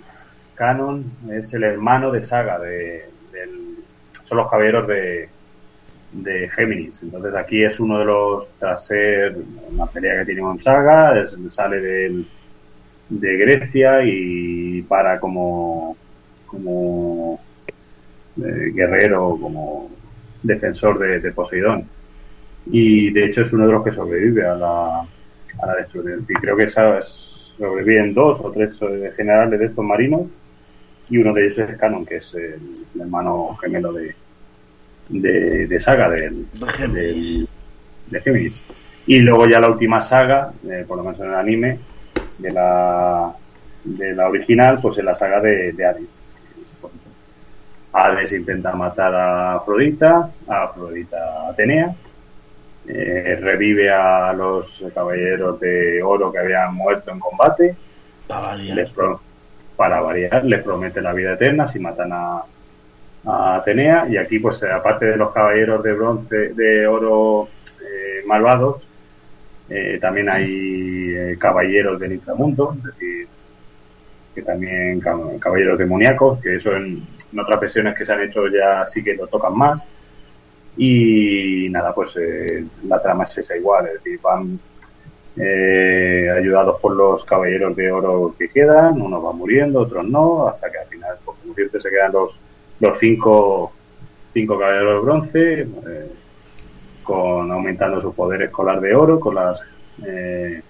[0.60, 1.02] Canon
[1.32, 3.06] es el hermano de Saga, de,
[4.24, 5.26] son los caballeros de,
[6.12, 7.02] de Géminis.
[7.02, 9.38] Entonces aquí es uno de los, tras ser
[9.72, 12.26] una pelea que tiene con Saga, es, sale del,
[13.08, 15.96] de Grecia y para como,
[16.44, 17.40] como
[18.36, 19.90] eh, guerrero, como
[20.42, 21.86] defensor de, de, Poseidón.
[22.66, 26.26] Y de hecho es uno de los que sobrevive a la, a la destrucción.
[26.28, 30.26] Y creo que sabes, sobreviven dos o tres eh, generales de estos marinos
[31.10, 32.60] y uno de ellos es Canon, que es el,
[32.94, 34.14] el hermano gemelo de,
[35.08, 36.46] de, de saga del,
[36.92, 37.48] del,
[38.06, 38.62] de Géminis.
[39.06, 41.78] Y luego ya la última saga, eh, por lo menos en el anime,
[42.38, 43.34] de la,
[43.84, 46.06] de la original, pues en la saga de, de.
[47.92, 51.92] Hades intenta matar a Afrodita, a Afrodita Atenea,
[52.86, 57.74] eh, revive a los caballeros de oro que habían muerto en combate,
[58.58, 59.20] les, pro,
[59.80, 62.24] para variar, les promete la vida eterna si matan a,
[63.32, 67.48] a Atenea y aquí pues aparte de los caballeros de bronce de oro
[67.80, 68.74] eh, malvados
[69.70, 73.26] eh, también hay eh, caballeros del inframundo es decir
[74.34, 76.86] que también cab- Caballeros Demoníacos, que eso en,
[77.32, 79.82] en otras versiones que se han hecho ya sí que lo tocan más.
[80.76, 84.58] Y nada, pues eh, la trama es esa igual, es decir, van
[85.40, 90.70] eh, ayudados por los caballeros de oro que quedan, unos van muriendo, otros no, hasta
[90.70, 92.40] que al final, como siempre, se quedan los,
[92.80, 93.72] los cinco,
[94.34, 96.12] cinco caballeros de bronce, eh,
[97.02, 99.60] con aumentando su poder escolar de oro, con las
[100.06, 100.62] eh,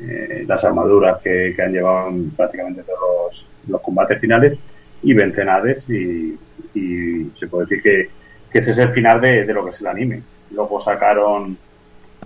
[0.00, 2.98] eh, las armaduras que, que han llevado en prácticamente todos
[3.32, 4.58] los, los combates finales
[5.02, 6.38] y vencen Hades y,
[6.74, 8.10] y se puede decir que,
[8.50, 10.22] que ese es el final de, de lo que es el anime.
[10.52, 11.58] Luego sacaron,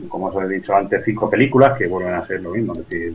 [0.09, 3.15] como os he dicho antes, cinco películas que vuelven a ser lo mismo, es decir,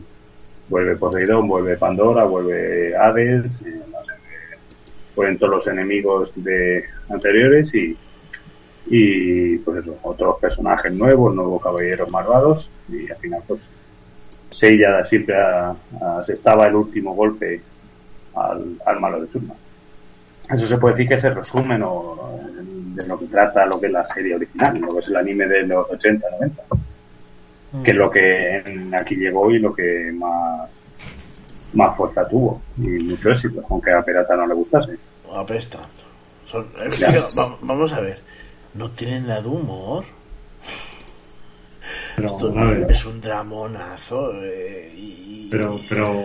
[0.68, 3.80] vuelve Poseidón, vuelve Pandora, vuelve Hades, eh,
[5.16, 7.96] eh, todos los enemigos de anteriores y,
[8.86, 13.60] y pues eso, otros personajes nuevos, nuevos caballeros malvados y al final pues
[14.50, 17.60] Seiya siempre ha- ha- se estaba el último golpe
[18.34, 19.54] al, al malo de turno.
[20.52, 22.40] Eso se puede decir que es el resumen o,
[22.94, 25.46] de lo que trata lo que es la serie original, lo que es el anime
[25.46, 26.62] de los 80, 90,
[27.84, 30.68] que es lo que aquí llegó y lo que más
[31.72, 34.96] más fuerza tuvo y mucho éxito, aunque a Pirata no le gustase.
[35.32, 35.78] Apesta.
[36.46, 37.12] Son, eh, Ya.
[37.12, 38.18] tío, va- vamos a ver.
[38.74, 40.04] No tienen nada de humor.
[42.16, 42.52] Pero, Esto
[42.90, 44.32] es un dramonazo.
[44.42, 46.22] eh, y, Pero, pero,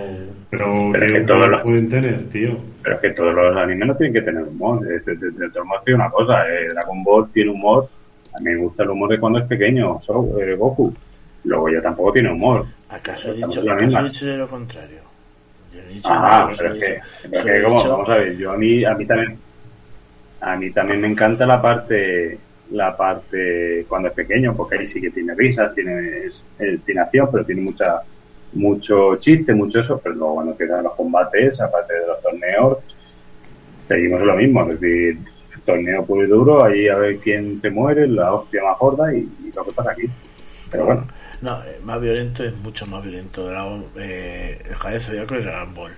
[0.49, 2.57] pero, Pero es ¿qué que todos los- pueden tener, tío?
[2.83, 4.79] Pero es que todos los animes no tienen que tener humor.
[4.81, 6.47] De, de, de, de todos modos, tiene una cosa.
[6.49, 7.89] eh, Dragon Ball tiene humor.
[8.33, 10.93] A mí me gusta el humor de cuando es pequeño, so, eh, Goku.
[11.45, 12.65] Luego ya tampoco tiene humor.
[12.89, 14.99] ¿Acaso he dicho, acaso he de lo contrario?
[15.73, 16.99] Yo no he dicho Ah, pero es que,
[17.31, 19.37] pero como, dicho- vamos a ver, yo a mí, a mí también,
[20.41, 22.37] a mí también me encanta la parte,
[22.75, 26.43] la parte cuando es pequeño, porque ahí sí que tiene risas, tiene, es-
[26.85, 28.01] tiene acción, pero tiene mucha,
[28.53, 32.77] mucho chiste, mucho eso, pero luego cuando empiezan los combates, aparte de los torneos,
[33.87, 35.17] seguimos lo mismo, es decir,
[35.65, 39.19] torneo puro y duro, ahí a ver quién se muere, la hostia más gorda y,
[39.43, 40.03] y lo que pasa aquí.
[40.71, 41.07] Pero bueno,
[41.41, 43.47] No, eh, más violento es mucho más violento.
[43.47, 45.91] Dragon, eh, el Javier Zodiaco y Dragon Ball.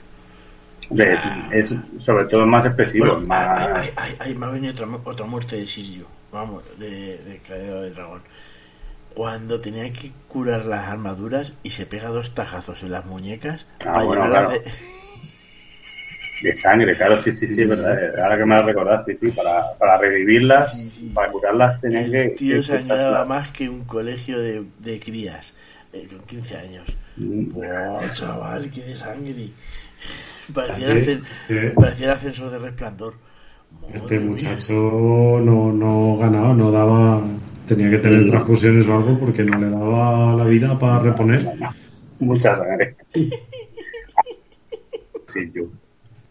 [0.91, 1.19] es,
[1.51, 1.73] es
[2.03, 3.05] sobre todo más expresivo.
[3.07, 3.57] Bueno, más...
[3.59, 6.05] ay, ay, ay, ay, me ha venido otra, otra muerte de Sirio.
[6.38, 7.39] Vamos, de, de
[7.81, 8.21] del Dragón.
[9.15, 13.85] Cuando tenía que curar las armaduras y se pega dos tajazos en las muñecas Ah,
[13.93, 14.63] para bueno, llevarlas claro.
[14.63, 14.71] de-
[16.49, 17.97] De sangre, claro, sí, sí, sí, verdad.
[18.23, 21.11] Ahora que me lo recordás, sí, sí, para, para revivirlas, Sí, sí.
[21.15, 22.21] para curarlas tenían que...
[22.21, 23.27] El tío que se cortarlas.
[23.27, 25.55] más que un colegio de, de crías
[25.93, 26.85] eh, con 15 años.
[27.15, 27.49] Mm.
[27.53, 29.49] ¡Buah, chaval, qué de sangre!
[30.53, 31.23] Parecía, el,
[31.73, 33.15] parecía el ascensor de resplandor.
[33.93, 37.22] Este muchacho no, no ganaba, no daba.
[37.68, 41.45] Tenía que tener transfusiones o algo porque no le daba la vida para reponer.
[42.20, 42.95] Mucha sangre.
[45.34, 45.72] Siyu.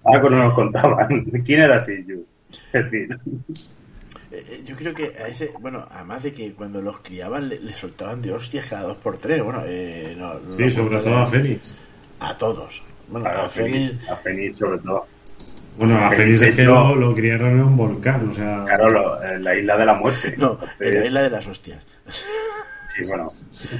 [0.04, 1.24] Ahora que no nos contaban.
[1.44, 2.24] ¿Quién era Siyu?
[2.72, 3.18] Es decir,
[4.32, 7.60] Eh, eh, Yo creo que a ese, bueno, además de que cuando los criaban le,
[7.60, 11.26] le soltaban de hostias cada dos por tres, bueno, eh, no, Sí, sobre todo a
[11.26, 11.74] Fénix.
[12.20, 12.82] A todos.
[13.08, 15.06] Bueno, a a Fénix, Fénix, a Fénix sobre todo.
[15.78, 18.64] Bueno, a Fénix, Fénix de es que lo, lo criaron en un volcán, o sea.
[18.66, 20.34] Claro, lo- en la isla de la muerte.
[20.38, 21.86] no, en la isla de las hostias.
[22.94, 23.30] Sí, bueno,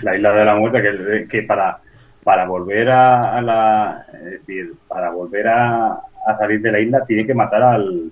[0.03, 1.79] la isla de la muerte que, que para
[2.23, 7.05] para volver a, a la es decir, para volver a, a salir de la isla
[7.07, 8.11] tiene que matar al,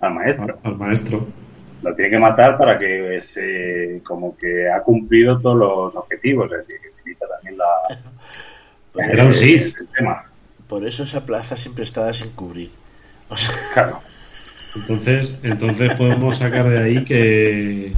[0.00, 0.58] al maestro.
[0.62, 1.26] al maestro.
[1.82, 6.58] Lo tiene que matar para que se como que ha cumplido todos los objetivos, es
[6.66, 9.76] decir, que utiliza también la Era un Sith.
[9.80, 10.24] el tema.
[10.68, 12.70] Por eso esa plaza siempre estaba sin cubrir.
[13.30, 14.00] O sea, Claro.
[14.76, 17.92] Entonces, entonces podemos sacar de ahí que,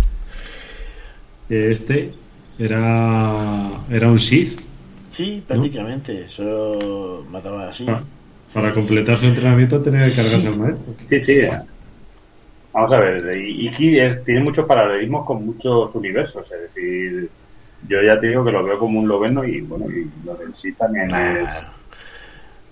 [1.49, 2.13] que este
[2.59, 4.61] era, era un Sith.
[5.11, 6.29] sí, prácticamente.
[6.29, 7.85] Solo mataba así.
[7.85, 8.03] Para,
[8.55, 10.95] para completar su entrenamiento tenía que cargarse al maestro.
[11.09, 11.41] Sí, sí.
[12.73, 17.29] Vamos a ver, y Iki es- tiene muchos paralelismos con muchos universos, es decir,
[17.89, 20.55] yo ya te digo que lo veo como un Loveno y bueno, y lo del
[20.57, 21.49] sí también es...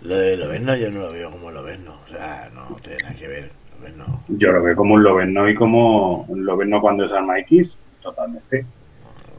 [0.03, 1.99] Lo de Loveno yo no lo veo como Loveno.
[2.07, 3.51] O sea, no tiene nada que ver.
[3.79, 4.25] Loveno.
[4.29, 8.65] Yo lo veo como un Loveno y como un Loveno cuando es Arma X, totalmente.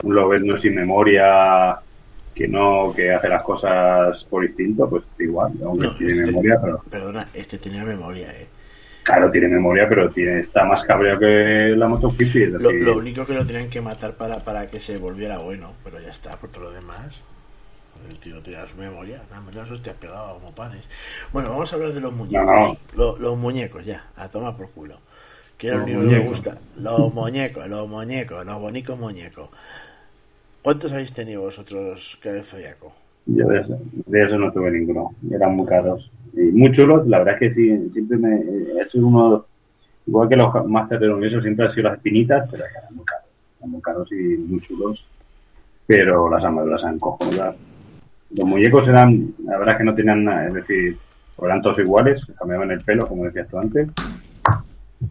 [0.03, 1.78] Un Loveno sin memoria,
[2.34, 6.57] que no, que hace las cosas por instinto, pues igual, aunque No, tiene este- memoria,
[6.62, 8.47] pero Perdona, este tenía memoria, eh.
[9.03, 13.26] claro, tiene memoria, pero tiene, está más cabreado que la Moto Hippie, Lo, lo único
[13.26, 16.49] que lo tenían que matar para, para que se volviera bueno, pero ya está, por
[16.49, 17.22] todo lo demás.
[18.08, 20.84] El tío tenía su memoria, nada más hostias pegaba como panes.
[21.34, 22.78] Bueno, vamos a hablar de los muñecos.
[22.95, 23.18] no.
[23.18, 24.95] Los muñecos, ya, a tomar por culo.
[25.58, 26.58] Que es lo único que me gusta.
[26.78, 29.50] Los muñecos, los muñecos, los bonitos muñecos.
[30.62, 32.93] ¿Cuántos habéis tenido vosotros, cabeza Zodiaco?
[33.26, 35.16] Yo de eso, de eso no tuve ninguno.
[35.32, 36.10] Eran muy caros.
[36.34, 39.45] Y muy chulos, la verdad es que sí, siempre me he sido uno,
[40.08, 43.26] igual que los Master del Universo, siempre han sido las espinitas, pero eran muy caros.
[43.60, 45.06] Eran muy caros y muy chulos.
[45.86, 47.58] Pero las armaduras han cojonudas.
[48.32, 50.97] Los muñecos eran, la verdad es que no tenían nada, es decir,
[51.41, 53.88] eran todos iguales, cambiaban el pelo, como decías tú antes.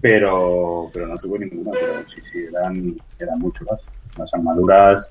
[0.00, 3.88] Pero, pero no tuve ninguna, pero sí, sí, eran, eran muy chulas.
[4.18, 5.10] Las armaduras,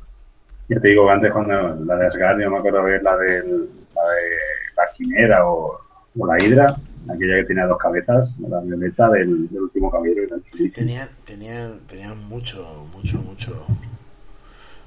[0.69, 4.01] ya te digo, antes cuando la de Asgard, yo me acuerdo ver la, del, la
[4.11, 4.29] de
[4.75, 5.79] la quimera o,
[6.17, 6.75] o la hidra,
[7.09, 10.23] aquella que tenía dos cabezas, la violeta del, del último caballero.
[10.23, 10.75] Eran chulísimas.
[10.75, 13.65] Tenían, tenían, tenían mucho, mucho, mucho,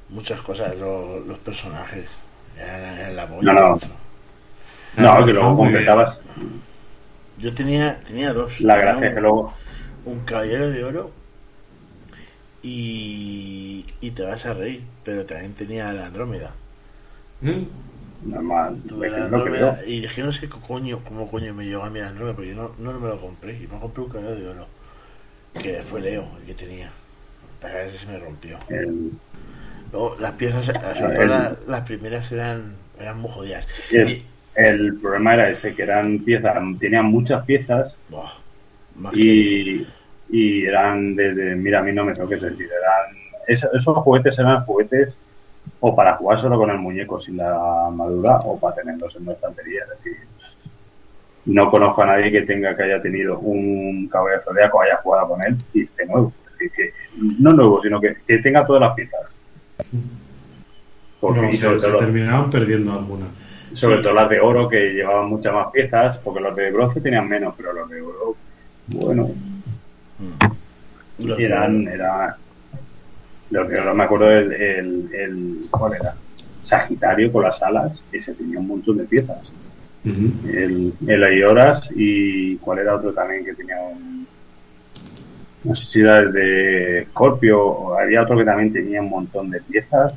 [0.09, 2.07] muchas cosas los, los personajes.
[2.61, 3.79] La No, no.
[4.97, 6.21] No, que luego completabas
[7.39, 8.61] Yo tenía, tenía dos.
[8.61, 9.53] la gracia un- que luego
[10.05, 11.11] un caballero de oro
[12.63, 16.55] y, y te vas a reír, pero también tenía la Andrómeda.
[18.23, 19.83] normal, Tuve es la es Andrómeda veo.
[19.87, 22.51] y dije, no sé qué coño, cómo coño me llegó a mí la Andrómeda, porque
[22.51, 23.55] yo no, no me lo compré.
[23.57, 24.69] Y me compré un caballero de oro,
[25.59, 26.93] que fue Leo el que tenía.
[27.61, 28.59] Pero ese se me rompió.
[28.69, 29.21] El-
[29.93, 33.67] Luego, las piezas, sobre todo el- la- las primeras eran, eran muy jodidas.
[33.91, 34.23] el,
[34.55, 37.99] el problema era ese, que eran piezas, tenían muchas piezas
[39.13, 39.87] que- y,
[40.31, 43.17] y eran desde, mira, a mí no me toques, es decir, eran,
[43.49, 45.19] esos, esos juguetes eran juguetes
[45.81, 49.33] o para jugar solo con el muñeco sin la armadura o para tenerlos en una
[49.33, 50.19] estantería, es decir,
[51.47, 55.43] no conozco a nadie que tenga que haya tenido un caballero zodiaco, haya jugado con
[55.45, 56.93] él y esté nuevo, es decir, que,
[57.39, 59.21] no nuevo, sino que, que tenga todas las piezas.
[61.21, 63.29] Porque, No, y se, sobre se todo- terminaban perdiendo algunas.
[63.75, 64.03] sobre Sí.
[64.03, 67.55] todo las de oro que llevaban muchas más piezas, porque los de bronce tenían menos,
[67.57, 68.37] pero los de oro,
[68.89, 69.31] bueno,
[71.39, 72.37] eran, era,
[73.51, 76.15] los de oro me acuerdo del, el, el, ¿cuál era?
[76.63, 79.39] Sagitario con las alas, ese tenía un montón de piezas.
[80.05, 84.27] El, el Aioras y cuál era otro también que tenía un,
[85.65, 89.51] no sé si era el de Scorpio, o había otro que también tenía un montón
[89.51, 90.15] de piezas.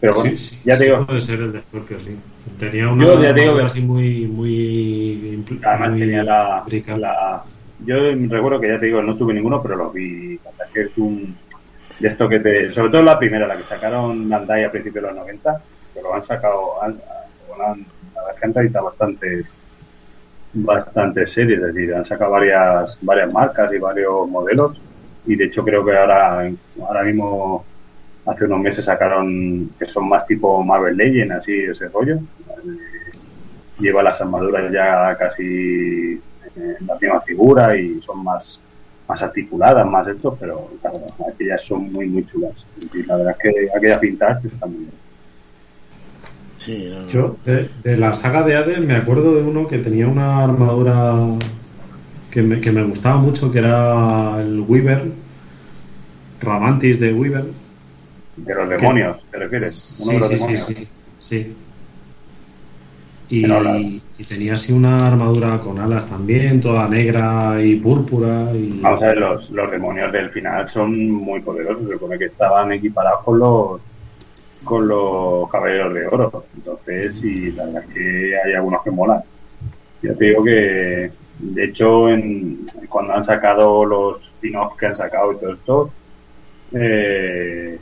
[0.00, 2.16] Pero bueno, Sí, sí, ya te sí digo, Puede ser el de Scorpio, sí.
[2.58, 5.44] Tenía una Yo ya digo armadura que- así muy, muy.
[5.64, 7.44] Además muy tenía la,
[7.78, 7.96] Yo
[8.28, 10.38] recuerdo que ya te digo, no tuve ninguno, pero los vi.
[10.72, 11.36] Que es un.
[11.98, 12.72] De esto que te.
[12.72, 15.62] Sobre todo la primera, la que sacaron Bandai a principios de los 90,
[15.94, 16.82] que lo han sacado.
[16.82, 16.90] Han,
[17.66, 19.56] han, es que han traído bastantes.
[20.52, 24.80] Bastantes series, es decir, han sacado varias, varias marcas y varios modelos.
[25.26, 27.64] Y de hecho, creo que ahora, ahora mismo.
[28.26, 32.18] Hace unos meses sacaron que son más tipo Marvel Legends, así ese rollo.
[33.78, 36.20] Lleva las armaduras ya casi
[36.56, 38.60] en la misma figura y son más
[39.08, 40.98] más articuladas, más esto, pero claro,
[41.32, 42.54] aquellas son muy, muy chulas.
[42.92, 45.05] Y la verdad es que aquellas vintage están muy bien.
[46.66, 47.08] Sí, no, no.
[47.08, 51.14] Yo, de, de la saga de Hades, me acuerdo de uno que tenía una armadura
[52.30, 55.12] que me, que me gustaba mucho, que era el Weaver,
[56.40, 57.44] Ramantis de Weaver.
[58.36, 59.96] De los demonios, ¿te refieres?
[59.98, 60.66] Uno Sí, de los sí, sí, demonios.
[60.66, 60.88] sí,
[61.20, 61.56] sí.
[63.28, 68.52] Y, y tenía así una armadura con alas también, toda negra y púrpura.
[68.54, 68.80] Y...
[68.80, 71.86] Vamos a ver, los, los demonios del final son muy poderosos.
[71.86, 73.80] Se supone que estaban equiparados con los
[74.66, 76.44] con los caballeros de oro.
[76.54, 79.22] Entonces, y la verdad es que hay algunos que molan.
[80.02, 85.32] Ya te digo que, de hecho, en, cuando han sacado los spin-offs que han sacado
[85.32, 85.90] y todo esto,
[86.72, 87.78] eh,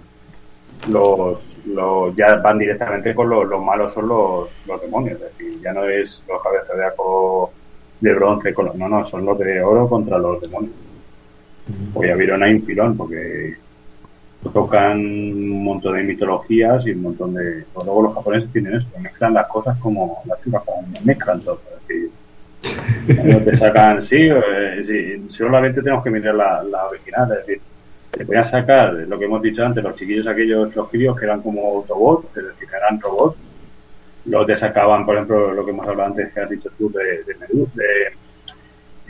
[0.88, 5.20] los, los ya van directamente con los, los malos son los, los demonios.
[5.20, 7.50] Es decir, ya no es los cabezas de aco
[8.00, 10.74] de bronce, con los, no, no, son los de oro contra los demonios.
[11.94, 13.56] Pues ya vieron ahí un filón, porque
[14.52, 17.64] tocan un montón de mitologías y un montón de.
[17.72, 20.38] pues luego los japoneses tienen eso, mezclan las cosas como las
[21.04, 21.60] mezclan todo.
[21.88, 22.10] Decir,
[23.24, 27.62] no te sacan, sí, eh, sí, solamente tenemos que mirar la, la original, es decir,
[28.10, 31.42] te podían sacar lo que hemos dicho antes, los chiquillos aquellos, los críos que eran
[31.42, 33.36] como autobots, es decir, que eran robots,
[34.26, 37.24] luego te sacaban, por ejemplo, lo que hemos hablado antes, que has dicho tú, de,
[37.24, 37.34] de,
[37.74, 38.12] de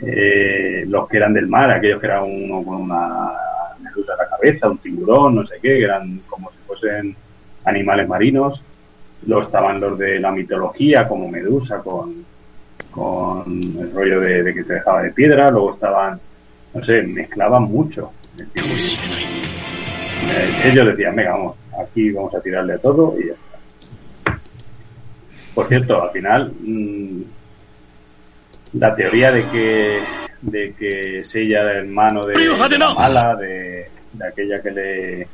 [0.05, 3.31] eh, los que eran del mar, aquellos que eran uno con una
[3.81, 7.15] medusa en la cabeza, un tiburón, no sé qué, que eran como si fuesen
[7.65, 8.61] animales marinos.
[9.25, 12.23] Luego estaban los de la mitología, como Medusa, con,
[12.91, 13.43] con
[13.79, 15.49] el rollo de, de que te dejaba de piedra.
[15.49, 16.19] Luego estaban,
[16.73, 18.11] no sé, mezclaban mucho.
[18.35, 18.99] Decir,
[20.29, 24.39] eh, ellos decían, venga, vamos, aquí vamos a tirarle a todo y ya está.
[25.55, 27.21] Por cierto, al final, mm,
[28.79, 29.99] la teoría de que
[30.41, 35.27] de que Sella era hermano de, de la mala, de, de aquella que le...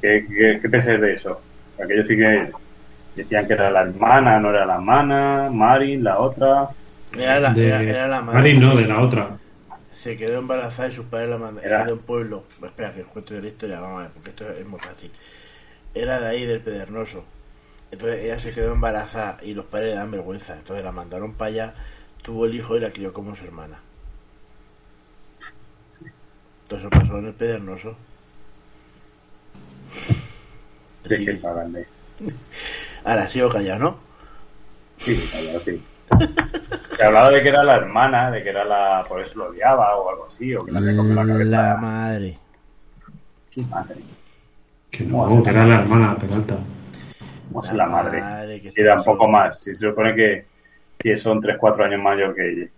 [0.00, 1.40] ¿Qué, qué, qué pensáis de eso?
[1.82, 2.50] Aquello sí que
[3.16, 6.68] Decían que era la hermana, no era la hermana, Marin, la otra.
[7.18, 8.38] Era la, De- era, era la madre.
[8.38, 9.36] Marin no, de la otra.
[9.92, 11.86] Se quedó embarazada y sus padres la mandaron.
[11.86, 12.44] De un pueblo.
[12.64, 15.10] Espera, que de la historia, vamos a ver, porque esto es muy fácil.
[15.94, 17.24] Era de ahí, del Pedernoso.
[17.90, 20.54] Entonces ella se quedó embarazada y los padres le dan vergüenza.
[20.54, 21.74] Entonces la mandaron para allá,
[22.22, 23.78] tuvo el hijo y la crió como su hermana.
[26.68, 27.96] Todo eso pasó en el Pedernoso.
[31.08, 31.24] Sí, Sí.
[31.26, 31.40] que
[33.04, 33.96] Ahora sigo callado, ¿no?
[34.96, 35.82] Sí, claro, sí.
[36.96, 39.02] Se hablaba de que era la hermana, de que era la.
[39.08, 41.50] Por eso lo odiaba o algo así, o que la había comido la cabeza.
[41.50, 42.38] La madre.
[43.50, 43.96] Qué madre.
[44.90, 46.58] Que no, que era la hermana Peralta.
[47.50, 48.20] ¿Cómo es la madre?
[48.20, 49.58] madre que Si era un poco más.
[49.60, 50.46] Si se supone que,
[51.02, 52.68] que son 3-4 años mayor que ella.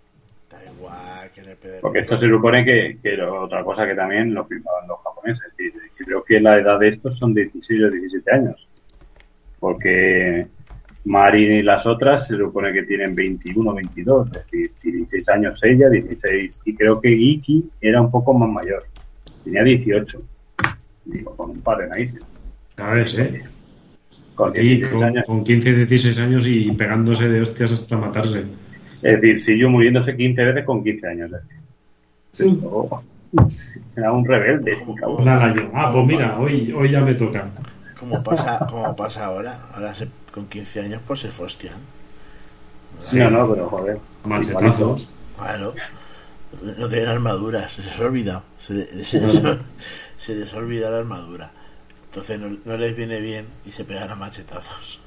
[0.49, 1.81] Da igual que el Pedernoso.
[1.81, 5.45] Porque esto se supone que, que era otra cosa que también lo firmaban los japoneses.
[5.45, 8.67] Es decir, creo que la edad de estos son 16 o 17 años.
[9.59, 10.47] Porque
[11.05, 14.27] Marin y las otras se supone que tienen 21 o 22.
[14.27, 16.61] Es decir, 16 años ella, 16.
[16.65, 18.85] Y creo que Iki era un poco más mayor.
[19.43, 20.21] Tenía 18.
[21.05, 22.23] Digo, con un par de narices.
[22.75, 23.43] ¿Sabes, eh?
[24.35, 25.23] Con Y 16 con, años.
[25.25, 28.43] con 15 y 16 años y pegándose de hostias hasta matarse.
[29.01, 31.31] Es decir, siguió muriéndose 15 veces con 15 años.
[32.33, 33.03] Esto-
[33.95, 34.77] Era un rebelde.
[35.17, 35.69] Una gallo.
[35.73, 37.47] Ah, pues mira, hoy, hoy ya me toca.
[37.99, 39.59] Como pasa, como pasa ahora.
[39.73, 41.75] Ahora se- con 15 años pues se fostian.
[42.99, 43.97] Sí, no, no, pero joder.
[44.25, 45.07] Machetazos.
[45.37, 45.73] Claro.
[46.77, 48.43] No tienen armadura, se les ha olvidado.
[48.57, 49.41] Se, se les,
[50.17, 51.51] se les ha olvidado la armadura.
[52.15, 55.01] Entonces no, les viene bien y se pegan a machetazos.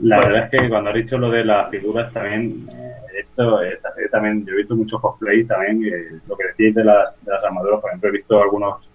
[0.00, 3.90] La verdad es que cuando has dicho lo de las figuras también, eh, esto, esta
[3.90, 7.30] serie también, yo he visto muchos cosplay también, eh, lo que decís de las, de
[7.30, 8.88] las armaduras, por ejemplo, he visto algunos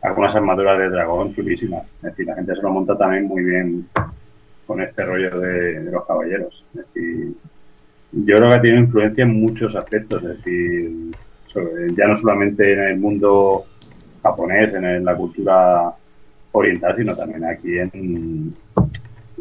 [0.00, 1.84] algunas armaduras de dragón chulísimas.
[1.96, 3.86] Es decir, la gente se lo monta también muy bien
[4.66, 6.64] con este rollo de, los caballeros.
[6.70, 7.34] Es decir,
[8.12, 11.10] yo creo que tiene influencia en muchos aspectos, es decir,
[11.94, 13.66] ya no solamente en el mundo
[14.26, 15.92] japonés, en la cultura
[16.52, 18.54] oriental, sino también aquí en,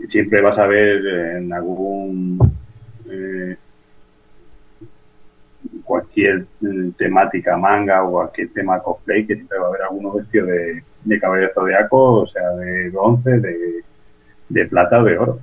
[0.08, 1.06] siempre vas a ver
[1.38, 2.38] en algún
[3.10, 3.56] eh,
[5.84, 10.46] cualquier eh, temática manga o cualquier tema cosplay que siempre va a haber alguno vestido
[10.48, 13.56] de, de caballero zodiaco, o sea, de bronce, de,
[14.50, 15.40] de plata o de oro.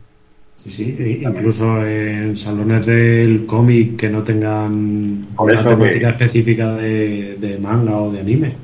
[0.57, 6.25] Sí, sí, e- incluso en salones del cómic que no tengan Por una temática que-
[6.25, 8.55] específica de, de manga o de anime.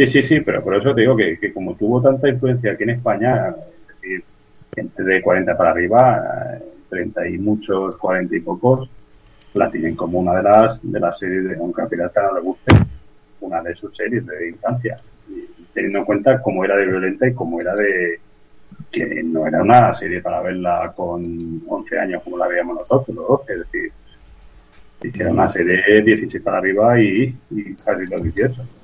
[0.00, 2.90] Sí, sí, sí, pero por eso te digo que, como tuvo tanta influencia aquí en
[2.90, 4.24] España, es decir,
[4.74, 8.88] gente de 40 para arriba, eh, 30 y muchos, 40 y pocos,
[9.52, 12.76] la tienen como una de las de las series, de, a Pirata no le guste,
[13.42, 14.96] una de sus series de infancia.
[15.28, 18.20] Y teniendo en cuenta cómo era de violenta y cómo era de
[18.90, 23.28] que no era una serie para verla con 11 años como la veíamos nosotros, los
[23.28, 23.92] 12, es decir,
[25.20, 28.79] era una serie 16 para arriba y, y casi los 18.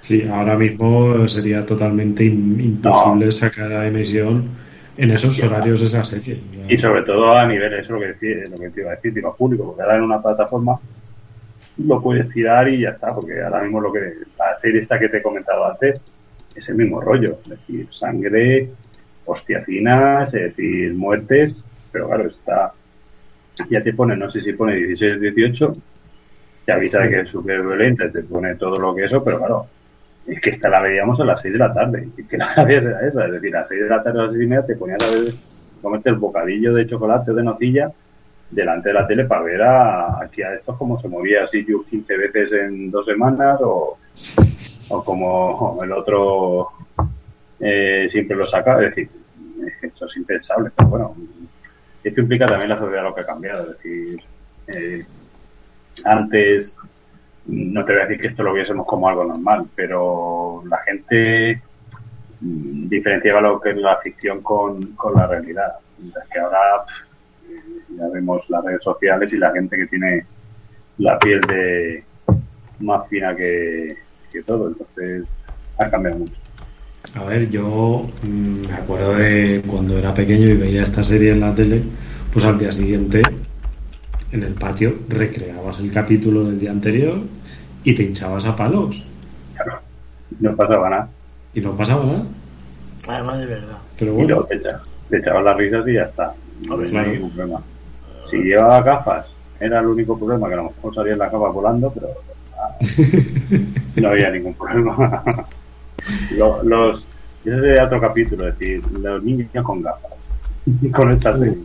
[0.00, 4.48] Sí, ahora mismo sería totalmente im- imposible sacar a emisión
[4.96, 6.40] en esos horarios esa serie.
[6.68, 8.96] Y sobre todo a nivel, eso es lo que, decía, lo que te iba a
[8.96, 10.78] decir, tiro público, porque ahora en una plataforma
[11.78, 14.00] lo puedes tirar y ya está, porque ahora mismo lo que
[14.38, 16.00] la serie esta que te he comentado antes
[16.54, 18.68] es el mismo rollo, es decir, sangre,
[19.24, 22.72] hostiacinas, es decir, muertes, pero claro, está,
[23.70, 25.72] ya te pone, no sé si pone 16 18,
[26.64, 29.66] te avisa de que es súper violenta, te pone todo lo que eso, pero claro,
[30.26, 33.06] es que esta la veíamos a las 6 de la tarde, y que la era
[33.06, 34.76] esa, es decir, a las 6 de la tarde a las 6 y media te
[34.76, 35.34] ponías a ver,
[35.82, 37.92] comerte el bocadillo de chocolate o de nocilla
[38.50, 41.84] delante de la tele para ver a, aquí a estos como se movía así yo
[41.84, 43.98] 15 veces en dos semanas o,
[44.90, 46.68] o como el otro
[47.60, 49.08] eh, siempre lo saca, es decir,
[49.66, 51.16] es esto es impensable, pero bueno,
[52.02, 54.20] esto implica también la sociedad lo que ha cambiado, es decir,
[54.68, 55.04] eh,
[56.04, 56.74] antes
[57.46, 61.60] no te voy a decir que esto lo viésemos como algo normal, pero la gente
[62.40, 65.74] mm, diferenciaba lo que es la ficción con, con la realidad.
[65.98, 66.58] Mientras que ahora
[67.96, 70.26] ya vemos las redes sociales y la gente que tiene
[70.98, 72.04] la piel de
[72.80, 73.94] más fina que,
[74.32, 75.24] que todo, entonces
[75.78, 76.34] ha cambiado mucho.
[77.14, 81.40] A ver, yo mm, me acuerdo de cuando era pequeño y veía esta serie en
[81.40, 81.82] la tele,
[82.32, 83.22] pues al día siguiente
[84.34, 87.20] en el patio recreabas el capítulo del día anterior
[87.84, 89.00] y te hinchabas a palos.
[89.54, 89.78] Claro,
[90.40, 91.08] no pasaba nada.
[91.54, 92.24] Y no pasaba nada.
[93.06, 93.78] Además de verdad.
[93.96, 96.34] Pero Y bueno, luego te, echa- te echabas las risas y ya está.
[96.68, 97.12] No claro.
[97.12, 97.62] ningún problema.
[98.24, 101.92] Si llevaba gafas, era el único problema, que a lo mejor salían las gafas volando,
[101.92, 102.08] pero
[102.58, 102.76] ah,
[103.96, 105.22] no había ningún problema.
[106.32, 107.06] Lo- los,
[107.44, 110.10] Ese sería otro capítulo, es decir, los niños con gafas.
[110.92, 111.58] con esta serie.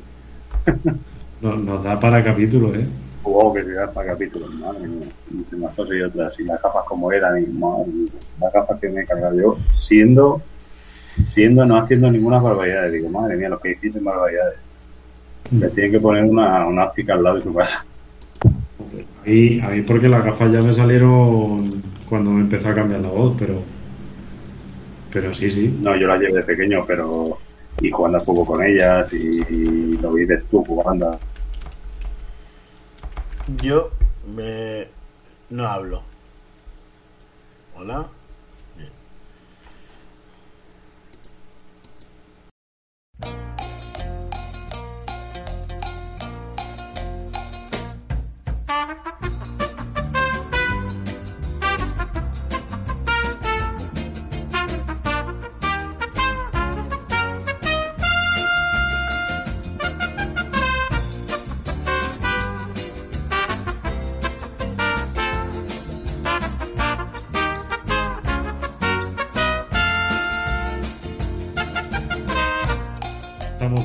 [1.42, 2.86] Nos, nos da para capítulo, ¿eh?
[3.24, 5.08] Wow, que se da para capítulos, madre mía.
[5.32, 6.40] Entre unas cosas y otras.
[6.40, 8.12] Y las gafas como eran, y madre mía,
[8.42, 10.42] las gafas que me he cargado yo, siendo,
[11.28, 12.90] siendo, no haciendo ninguna barbaridad.
[12.92, 14.58] Digo, madre mía, los que hicieron barbaridades.
[15.52, 17.86] Le tienen que poner una, una óptica al lado de su casa.
[18.46, 23.02] A mí, a mí porque las gafas ya me salieron cuando me empezó a cambiar
[23.02, 23.62] la voz, pero.
[25.12, 25.80] Pero sí, sí.
[25.82, 27.38] No, yo las llevé de pequeño, pero.
[27.82, 31.20] Y jugando poco con ellas, y, y lo dices tú jugando.
[33.58, 33.89] Yo
[34.28, 34.88] me...
[35.50, 36.04] no hablo.
[37.76, 38.10] Hola.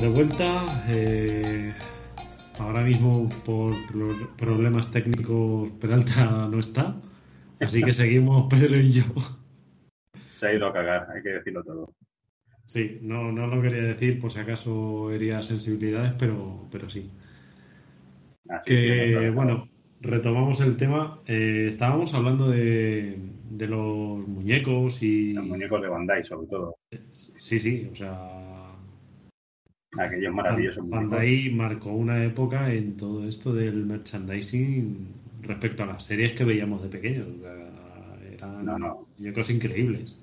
[0.05, 0.83] De vuelta.
[0.87, 1.73] eh,
[2.59, 6.95] ahora mismo, por pro- problemas técnicos, Peralta no está.
[7.59, 9.03] Así que seguimos Pedro y yo.
[10.35, 11.93] Se ha ido a cagar, hay que decirlo todo.
[12.65, 17.09] Sí, no, no lo quería decir por si acaso hería sensibilidades, pero, pero sí.
[18.49, 19.69] Así Que, no, bueno,
[20.01, 21.19] retomamos el tema.
[21.25, 23.17] Eh, estábamos hablando de,
[23.49, 25.33] de los muñecos y...
[25.33, 26.75] Los muñecos de Bandai, sobre todo.
[27.13, 28.54] Sí, sí, o sea...
[29.97, 30.87] Aquellos maravillosos.
[30.89, 35.07] Bandai marcó una época en todo esto del merchandising
[35.41, 37.27] respecto a las series que veíamos de pequeños.
[37.27, 39.07] O sea, eran No, no.
[39.17, 40.17] muñecos increíbles.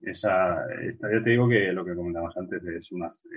[0.00, 3.28] Esa, esta, ya te digo que lo que comentamos antes es unas, eh,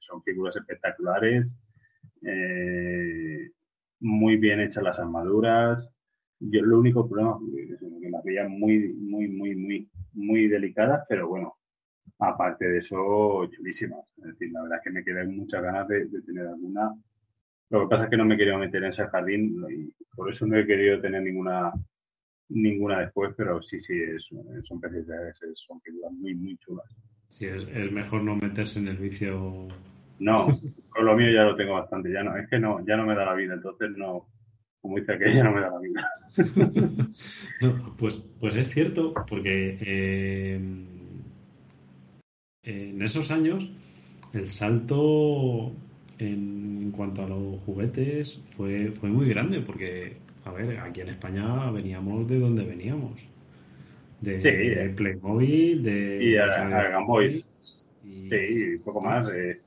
[0.00, 1.56] son figuras espectaculares,
[2.22, 3.50] eh,
[4.00, 5.88] muy bien hechas las armaduras.
[6.40, 7.38] Yo lo único problema
[7.70, 11.54] es que las veía muy, muy, muy, muy, muy delicadas, pero bueno,
[12.18, 14.00] aparte de eso, chulísimas.
[14.18, 16.94] Es decir, la verdad es que me quedan muchas ganas de, de tener alguna.
[17.70, 20.46] Lo que pasa es que no me quería meter en ese jardín y por eso
[20.46, 21.72] no he querido tener ninguna
[22.48, 24.28] ninguna después, pero sí, sí, es,
[24.68, 26.86] son preciosidades, es- son figuras muy, muy chulas.
[27.28, 29.66] Sí, es, es mejor no meterse en el vicio.
[30.20, 30.46] No,
[30.90, 33.14] con lo mío ya lo tengo bastante, ya no, es que no, ya no me
[33.16, 34.28] da la vida, entonces no,
[34.80, 36.08] como dice aquella, no me da la vida.
[37.60, 40.60] No, pues, pues es cierto, porque eh,
[42.66, 43.72] en esos años
[44.32, 45.72] el salto
[46.18, 51.70] en, cuanto a los juguetes fue, fue muy grande, porque, a ver, aquí en España
[51.70, 53.30] veníamos de donde veníamos.
[54.20, 54.92] De Sí, eh.
[54.96, 56.18] Playmobil, de...
[56.22, 57.44] Y a, a Game Boys,
[58.04, 59.30] y- sí, poco más.
[59.30, 59.60] eh,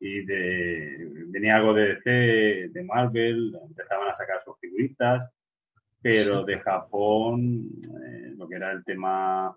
[0.00, 2.10] y de, venía algo de DC,
[2.72, 5.30] de Marvel, empezaban a sacar sus figuritas,
[6.00, 6.46] pero Sí.
[6.46, 9.54] de Japón, eh, lo que era el tema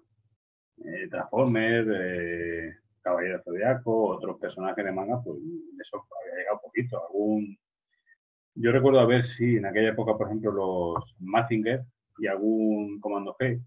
[0.84, 5.38] eh, Transformers, eh, Caballero Zodiaco, otros personajes de manga, pues
[5.80, 7.06] eso había llegado poquito.
[7.08, 7.58] Algún,
[8.56, 11.84] yo recuerdo a ver si en aquella época, por ejemplo, los Mazinger
[12.18, 13.62] y algún Comando G,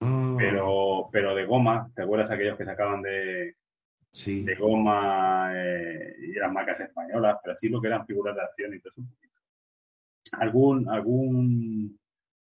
[0.00, 3.56] Ah, pero, pero de goma, ¿te acuerdas aquellos que sacaban de,
[4.12, 4.42] sí.
[4.42, 8.74] de goma eh, y eran marcas españolas, pero así lo que eran figuras de acción
[8.74, 9.02] y todo eso.
[10.32, 11.98] Algún, algún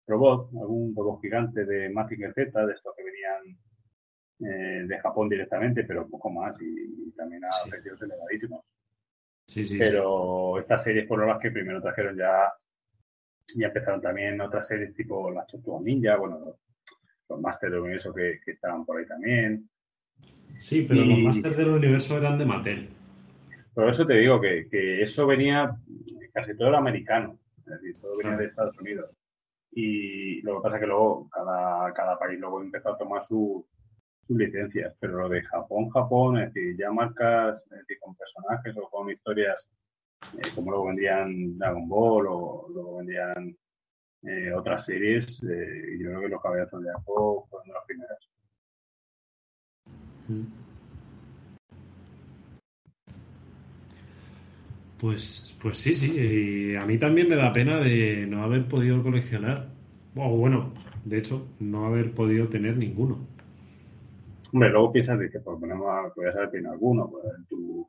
[0.06, 3.58] robot, algún robot gigante de Mazinger Z, de estos que venían
[4.40, 7.70] eh, de Japón directamente, pero poco más y, y también a Sí.
[7.70, 8.64] precios elevadísimos.
[9.46, 9.78] Sí, sí.
[9.78, 12.52] Pero estas series por las que primero trajeron ya,
[13.54, 16.56] ya empezaron también otras series tipo las Tortugas Ninja, bueno, los,
[17.28, 19.68] los Masters del Universo que, que estaban por ahí también.
[20.58, 22.88] Sí, pero los Masters del Universo eran de Mattel.
[23.74, 25.76] Por eso te digo que, que eso venía,
[26.32, 29.10] casi todo era americano, es decir, todo venía de Estados Unidos.
[29.72, 33.75] Y lo que pasa es que luego cada, cada país luego empezó a tomar sus,
[34.26, 37.64] sus licencias, pero lo de Japón, Japón, es decir, ya marcas
[38.00, 39.68] con personajes o con historias,
[40.38, 43.56] eh, como luego vendían Dragon Ball o luego vendían
[44.22, 48.18] eh, otras series, eh, yo creo que los Caballeros de Apo fueron de las primeras.
[54.98, 56.16] Pues, pues sí, sí.
[56.16, 59.68] y a mí también me da pena de no haber podido coleccionar.
[60.16, 60.72] O bueno,
[61.04, 63.35] de hecho, no haber podido tener ninguno.
[64.56, 67.86] Hombre, luego piensas, dices, pues ponemos a, podrías haber tenido alguno, pues tu,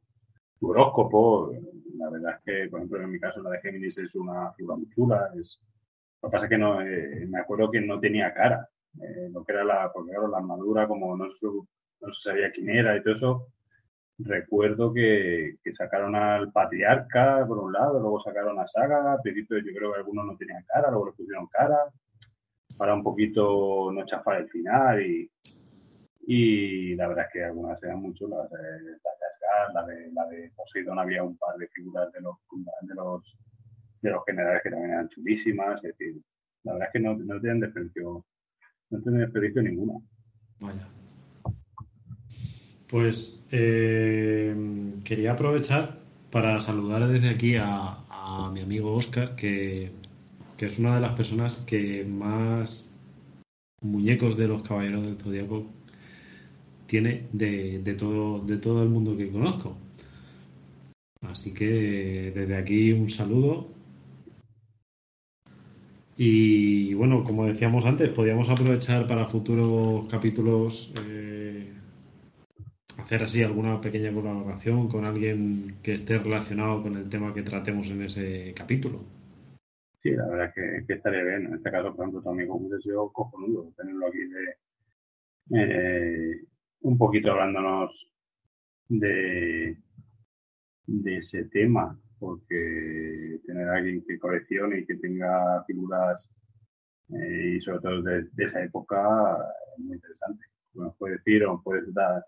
[0.59, 1.53] horóscopo,
[1.97, 4.75] la verdad es que, por ejemplo, en mi caso la de Géminis es una figura
[4.75, 8.67] muy chula, lo que pasa es que no, eh, me acuerdo que no tenía cara,
[9.01, 11.47] eh, lo que era la, porque claro, la armadura, como no se,
[12.21, 13.47] sabía quién era y todo eso,
[14.17, 19.93] recuerdo que, sacaron al patriarca por un lado, luego sacaron a Saga, al yo creo
[19.93, 21.77] que algunos no tenían cara, luego le pusieron cara,
[22.75, 25.31] para un poquito no chafar el final y,
[26.29, 28.57] y la verdad es que algunas eran mucho, las de,
[29.71, 32.35] la la de, la de Poseidon había un par de figuras de los,
[32.81, 33.37] de los,
[34.01, 36.21] de los generales que también eran chulísimas, es decir,
[36.63, 38.25] la verdad es que no, no tienen desperdicio,
[38.89, 40.05] no tienen desperdicio ninguna.
[40.59, 40.89] Vaya.
[42.89, 44.53] Pues eh,
[45.05, 45.97] quería aprovechar
[46.29, 49.93] para saludar desde aquí a, a mi amigo Oscar, que,
[50.57, 52.91] que es una de las personas que más
[53.81, 55.76] muñecos de los caballeros del zodiaco
[56.87, 59.77] tiene de, de, todo, de todo el mundo que conozco.
[61.21, 63.67] Así que desde aquí un saludo.
[66.15, 71.71] Y bueno, como decíamos antes, podríamos aprovechar para futuros capítulos eh,
[72.97, 77.89] hacer así alguna pequeña colaboración con alguien que esté relacionado con el tema que tratemos
[77.89, 79.01] en ese capítulo.
[80.01, 81.45] Sí, la verdad es que, estaría bien.
[81.47, 84.55] En este caso, por ejemplo, tu amigo hubiese sido cojonudo tenerlo aquí de,
[85.61, 86.41] eh,
[86.81, 88.07] un poquito hablándonos
[88.87, 89.77] de,
[90.85, 96.31] de ese tema, porque tener a alguien que coleccione y que tenga figuras
[97.09, 98.97] eh, y sobre todo de, de, esa época
[99.77, 100.45] es muy interesante.
[100.73, 102.25] Nos puede decir o puedes dar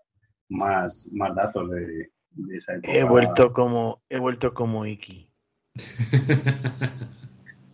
[0.48, 2.92] más, más datos de, de, esa época.
[2.92, 5.30] He vuelto como, he vuelto como Iki.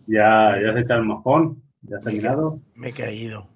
[0.07, 1.61] ¿Ya, ¿Ya has echado el mojón?
[1.81, 2.61] ¿Ya has terminado?
[2.75, 3.47] Me he caído.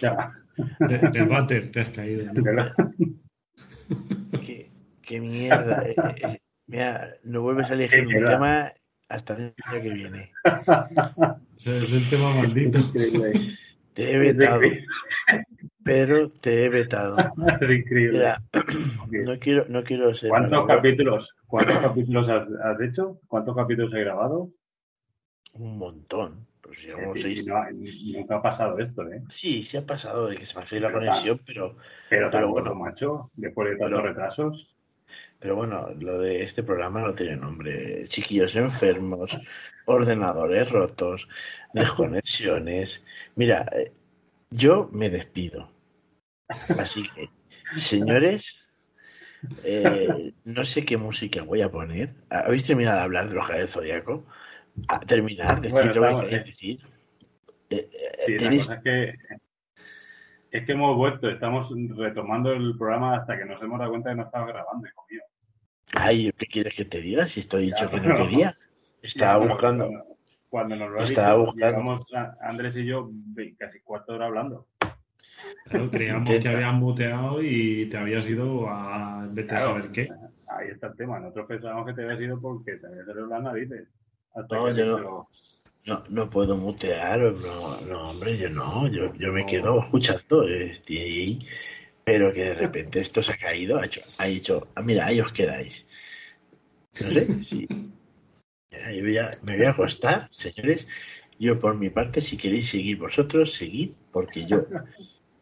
[0.00, 0.32] Ya.
[0.80, 2.32] De, del váter te has caído.
[2.32, 2.72] ¿no?
[4.40, 4.70] qué,
[5.02, 5.82] qué, mierda.
[5.82, 8.72] Eh, eh, mira, no vuelves a elegir un tema
[9.08, 10.32] hasta el año que viene.
[11.56, 12.80] O sea, es el tema maldito.
[13.94, 14.60] Te he vetado.
[15.84, 17.16] Pero te he vetado.
[17.60, 18.18] Es increíble.
[18.18, 18.42] Mira,
[19.24, 20.30] no quiero, no quiero ser.
[20.30, 23.20] ¿Cuántos malo, capítulos, cuántos capítulos has, has hecho?
[23.28, 24.50] ¿Cuántos capítulos he grabado?
[25.52, 26.46] Un montón.
[26.64, 27.46] Pues llevamos seis.
[27.46, 29.22] no, nunca ha pasado esto, ¿eh?
[29.28, 31.76] Sí, sí ha pasado de que se caído la Pero conexión, pero,
[32.08, 32.74] Pero, Pero bueno.
[32.74, 34.74] macho, después de tantos Pero- retrasos.
[35.38, 38.04] pero bueno, lo de este programa no tiene nombre.
[38.06, 39.38] Chiquillos enfermos,
[39.84, 41.28] ordenadores rotos,
[41.74, 43.04] desconexiones.
[43.36, 43.92] Mira, eh,
[44.50, 45.70] yo me despido.
[46.78, 47.28] Así que,
[47.76, 48.64] señores,
[49.64, 52.14] eh, no sé qué música voy a poner.
[52.30, 54.24] ¿Habéis terminado de hablar de los del Zodíaco?
[54.88, 56.80] A terminar, decir Bueno, lo que queréis decir.
[57.70, 59.14] Eh, eh, Sí, la cosa es que,
[60.50, 64.16] es que hemos vuelto, estamos retomando el programa hasta que nos hemos dado cuenta que
[64.16, 65.20] no estaba grabando, hijo mío.
[65.94, 67.26] Ay, ¿qué quieres que te diga?
[67.26, 68.58] Si estoy dicho Ya, que no quería.
[69.02, 69.86] Estaba Ya, buscando.
[69.86, 70.16] Cuando,
[70.48, 71.66] cuando nos lo Estaba dicho, buscando.
[71.66, 73.10] llevamos a- Andrés y yo
[73.58, 74.66] casi cuarto de hora hablando.
[75.64, 79.74] Claro, creíamos que habías muteado y te habías ido a vete a Claro.
[79.74, 80.08] saber qué.
[80.48, 81.18] Ahí está el tema.
[81.20, 83.88] Nosotros pensábamos que te había sido porque te había salido las narices.
[84.34, 84.96] No, yo no.
[84.96, 85.28] dicho,
[85.86, 91.46] No, no puedo mutear, no, no, hombre, yo no, yo, yo me quedo escuchando, ahí,
[92.04, 95.20] pero que de repente esto se ha caído, ha, hecho, ha dicho, ah, mira, ahí
[95.20, 95.86] os quedáis.
[97.00, 97.66] No sé, sí.
[98.70, 100.88] Ya, yo ya me voy a acostar, señores.
[101.38, 104.64] Yo por mi parte, si queréis seguir vosotros, seguid, porque yo,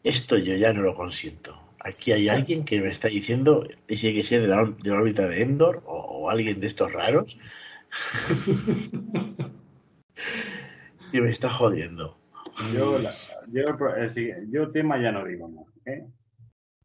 [0.04, 1.58] esto yo ya no lo consiento.
[1.80, 5.26] Aquí hay alguien que me está diciendo, dice que sea de la, de la órbita
[5.28, 7.36] de Endor o, o alguien de estos raros.
[11.12, 12.18] Y me está jodiendo.
[12.72, 13.10] Yo, la-
[13.50, 13.62] yo,
[14.16, 15.66] el yo tema ya no digo más.
[15.86, 16.06] ¿eh?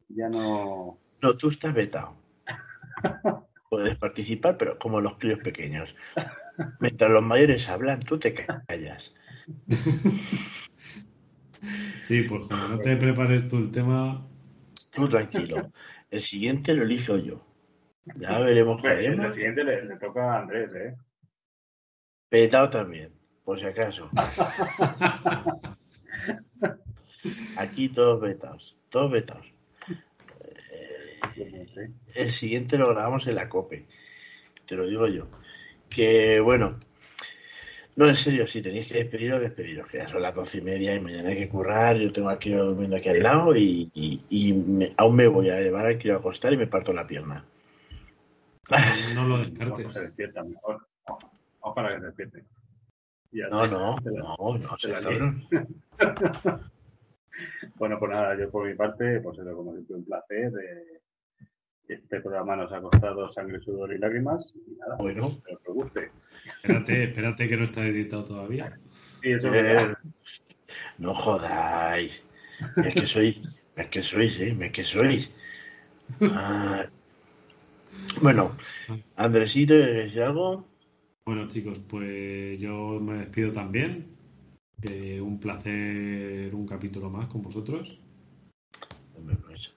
[0.08, 0.98] Ya no.
[1.20, 2.16] No, tú estás vetado.
[3.70, 5.94] Puedes participar, pero como los críos pequeños.
[6.80, 9.14] Mientras los mayores hablan, tú te callas.
[12.00, 14.26] Sí, pues como no te prepares tú el tema,
[14.90, 15.70] Tú tranquilo.
[16.10, 17.44] El siguiente lo elijo yo.
[18.16, 19.34] Ya veremos el haremos.
[19.34, 20.94] siguiente le, le toca a Andrés, ¿eh?
[22.28, 23.10] Petado también,
[23.44, 24.10] por si acaso.
[27.56, 28.76] Aquí todos vetados.
[28.90, 29.52] Todos vetados.
[31.34, 31.90] Sé.
[32.14, 33.86] El siguiente lo grabamos en la COPE.
[34.66, 35.26] Te lo digo yo.
[35.88, 36.78] Que bueno.
[37.96, 39.88] No, en serio, si tenéis que despediros, despediros.
[39.88, 41.96] Que ya son las doce y media y mañana hay que currar.
[41.96, 45.60] Yo tengo crío durmiendo aquí al lado y, y- y me- aún me voy a
[45.60, 47.44] llevar al a acostar y me parto la pierna.
[49.14, 49.92] no lo descartes.
[49.92, 50.86] se despierta mejor.
[51.06, 52.44] Ojo, Ojalá que se despierte.
[53.32, 55.44] Ya No, no, no, no, cabrón.
[57.76, 60.52] Bueno, pues nada, yo por mi parte, pues eso, como siempre, un placer.
[60.64, 61.00] eh,
[61.86, 64.52] este programa nos ha costado sangre, sudor y lágrimas.
[64.66, 65.28] Y nada, Bueno.
[65.28, 66.10] espero que os guste.
[66.62, 68.78] Espérate, espérate que no está editado todavía.
[69.22, 69.94] Sí, eso es Eh,
[70.98, 72.26] no jodáis.
[72.84, 73.40] Es que sois,
[73.76, 74.56] Es que sois, ¿eh?
[74.60, 75.30] Es que sois.
[76.22, 76.86] Ah,
[78.22, 78.56] bueno,
[79.16, 80.66] Andresito, ¿quieres decir algo?
[81.24, 84.16] Bueno, chicos, pues yo me despido también.
[85.20, 88.00] Un placer un capítulo más con vosotros.
[89.44, 89.74] Pues,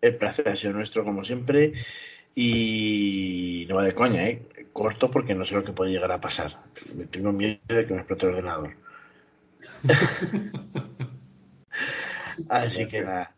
[0.00, 1.74] el placer ha sido nuestro, como siempre.
[2.34, 4.48] Y no va de coña, ¿eh?
[4.72, 6.62] Costo porque no sé lo que puede llegar a pasar.
[6.94, 8.74] Me tengo miedo de que me explote el ordenador.
[12.48, 13.34] Así que nada.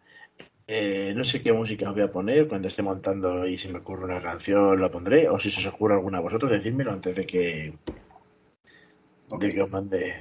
[0.67, 3.81] Eh, no sé qué música os voy a poner cuando esté montando y si me
[3.81, 7.15] ocurre una canción la pondré o si se os ocurre alguna a vosotros decídmelo antes
[7.15, 7.75] de que
[9.39, 10.15] de que os mande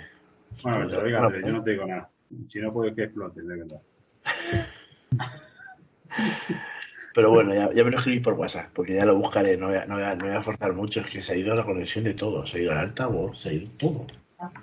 [0.62, 2.10] Bueno, pero oiga, yo no te digo nada.
[2.50, 3.82] Si no, puede que explote, de verdad.
[7.14, 9.78] pero bueno ya, ya me lo escribí por WhatsApp porque ya lo buscaré no voy,
[9.78, 11.64] a, no, voy a, no voy a forzar mucho es que se ha ido la
[11.64, 14.06] conexión de todo se ha ido el altavoz se ha ido todo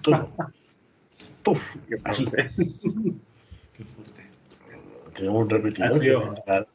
[0.03, 0.31] todo
[1.43, 4.17] Puf, así Qué fuerte.
[5.15, 6.67] tenemos un repetidor Ha sido- que me entra-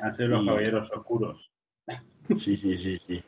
[0.00, 1.50] Han sido los Y- caballeros oscuros.
[2.36, 3.22] Sí, sí, sí, sí.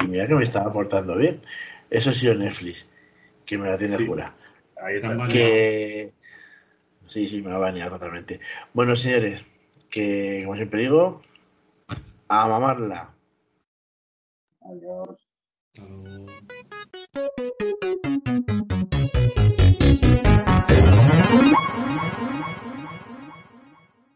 [0.00, 1.42] Y mira que me estaba portando bien.
[1.90, 2.86] Eso ha sido Netflix,
[3.44, 4.06] que me la tiene Sí.
[4.06, 4.34] jura.
[4.82, 5.28] Ahí está.
[5.28, 6.12] Que.
[7.06, 8.40] Sí, sí, me va a banear totalmente.
[8.72, 9.44] Bueno, señores,
[9.90, 11.20] que como siempre digo,
[12.28, 13.14] a mamarla.
[14.62, 15.28] Adiós.
[15.78, 17.51] Hasta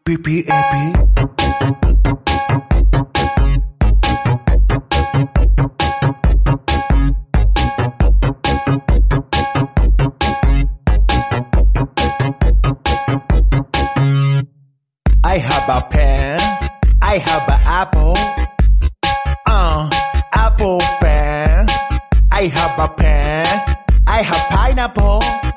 [0.07, 0.47] PPAP.
[15.25, 16.39] I have a pen.
[17.01, 18.15] I have an apple.
[19.45, 19.89] Uh,
[20.31, 21.67] apple pen.
[22.31, 23.77] I have a pen.
[24.07, 25.56] I have pineapple.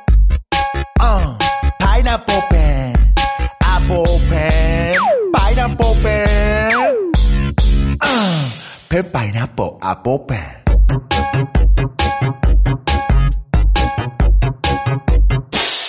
[9.13, 10.57] Pineapple apple pen.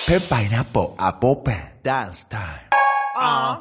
[0.07, 1.61] Pen pineapple apple pen.
[1.83, 2.59] Dance time.
[3.15, 3.57] Uh.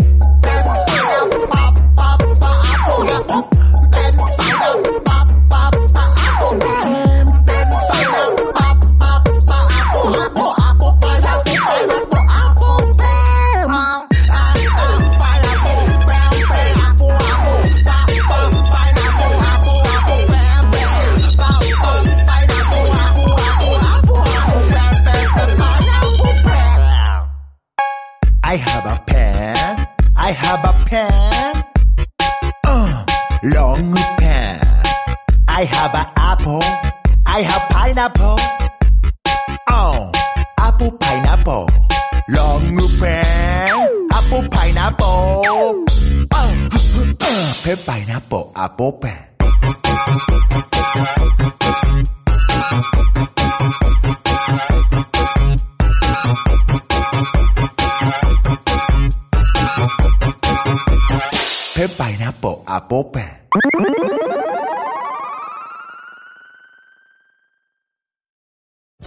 [28.51, 29.89] I have a pen.
[30.17, 31.65] I have a pen.
[32.65, 33.07] Uh,
[33.45, 34.59] long pen.
[35.47, 36.63] I have an apple.
[37.27, 38.39] I have pineapple.
[39.69, 40.11] Oh,
[40.59, 41.69] apple pineapple.
[42.29, 44.09] Long pen.
[44.11, 45.45] Apple pineapple.
[45.47, 45.87] Oh,
[46.33, 48.93] uh, pen pineapple apple.
[48.95, 50.50] Pen
[62.71, 63.41] a popa.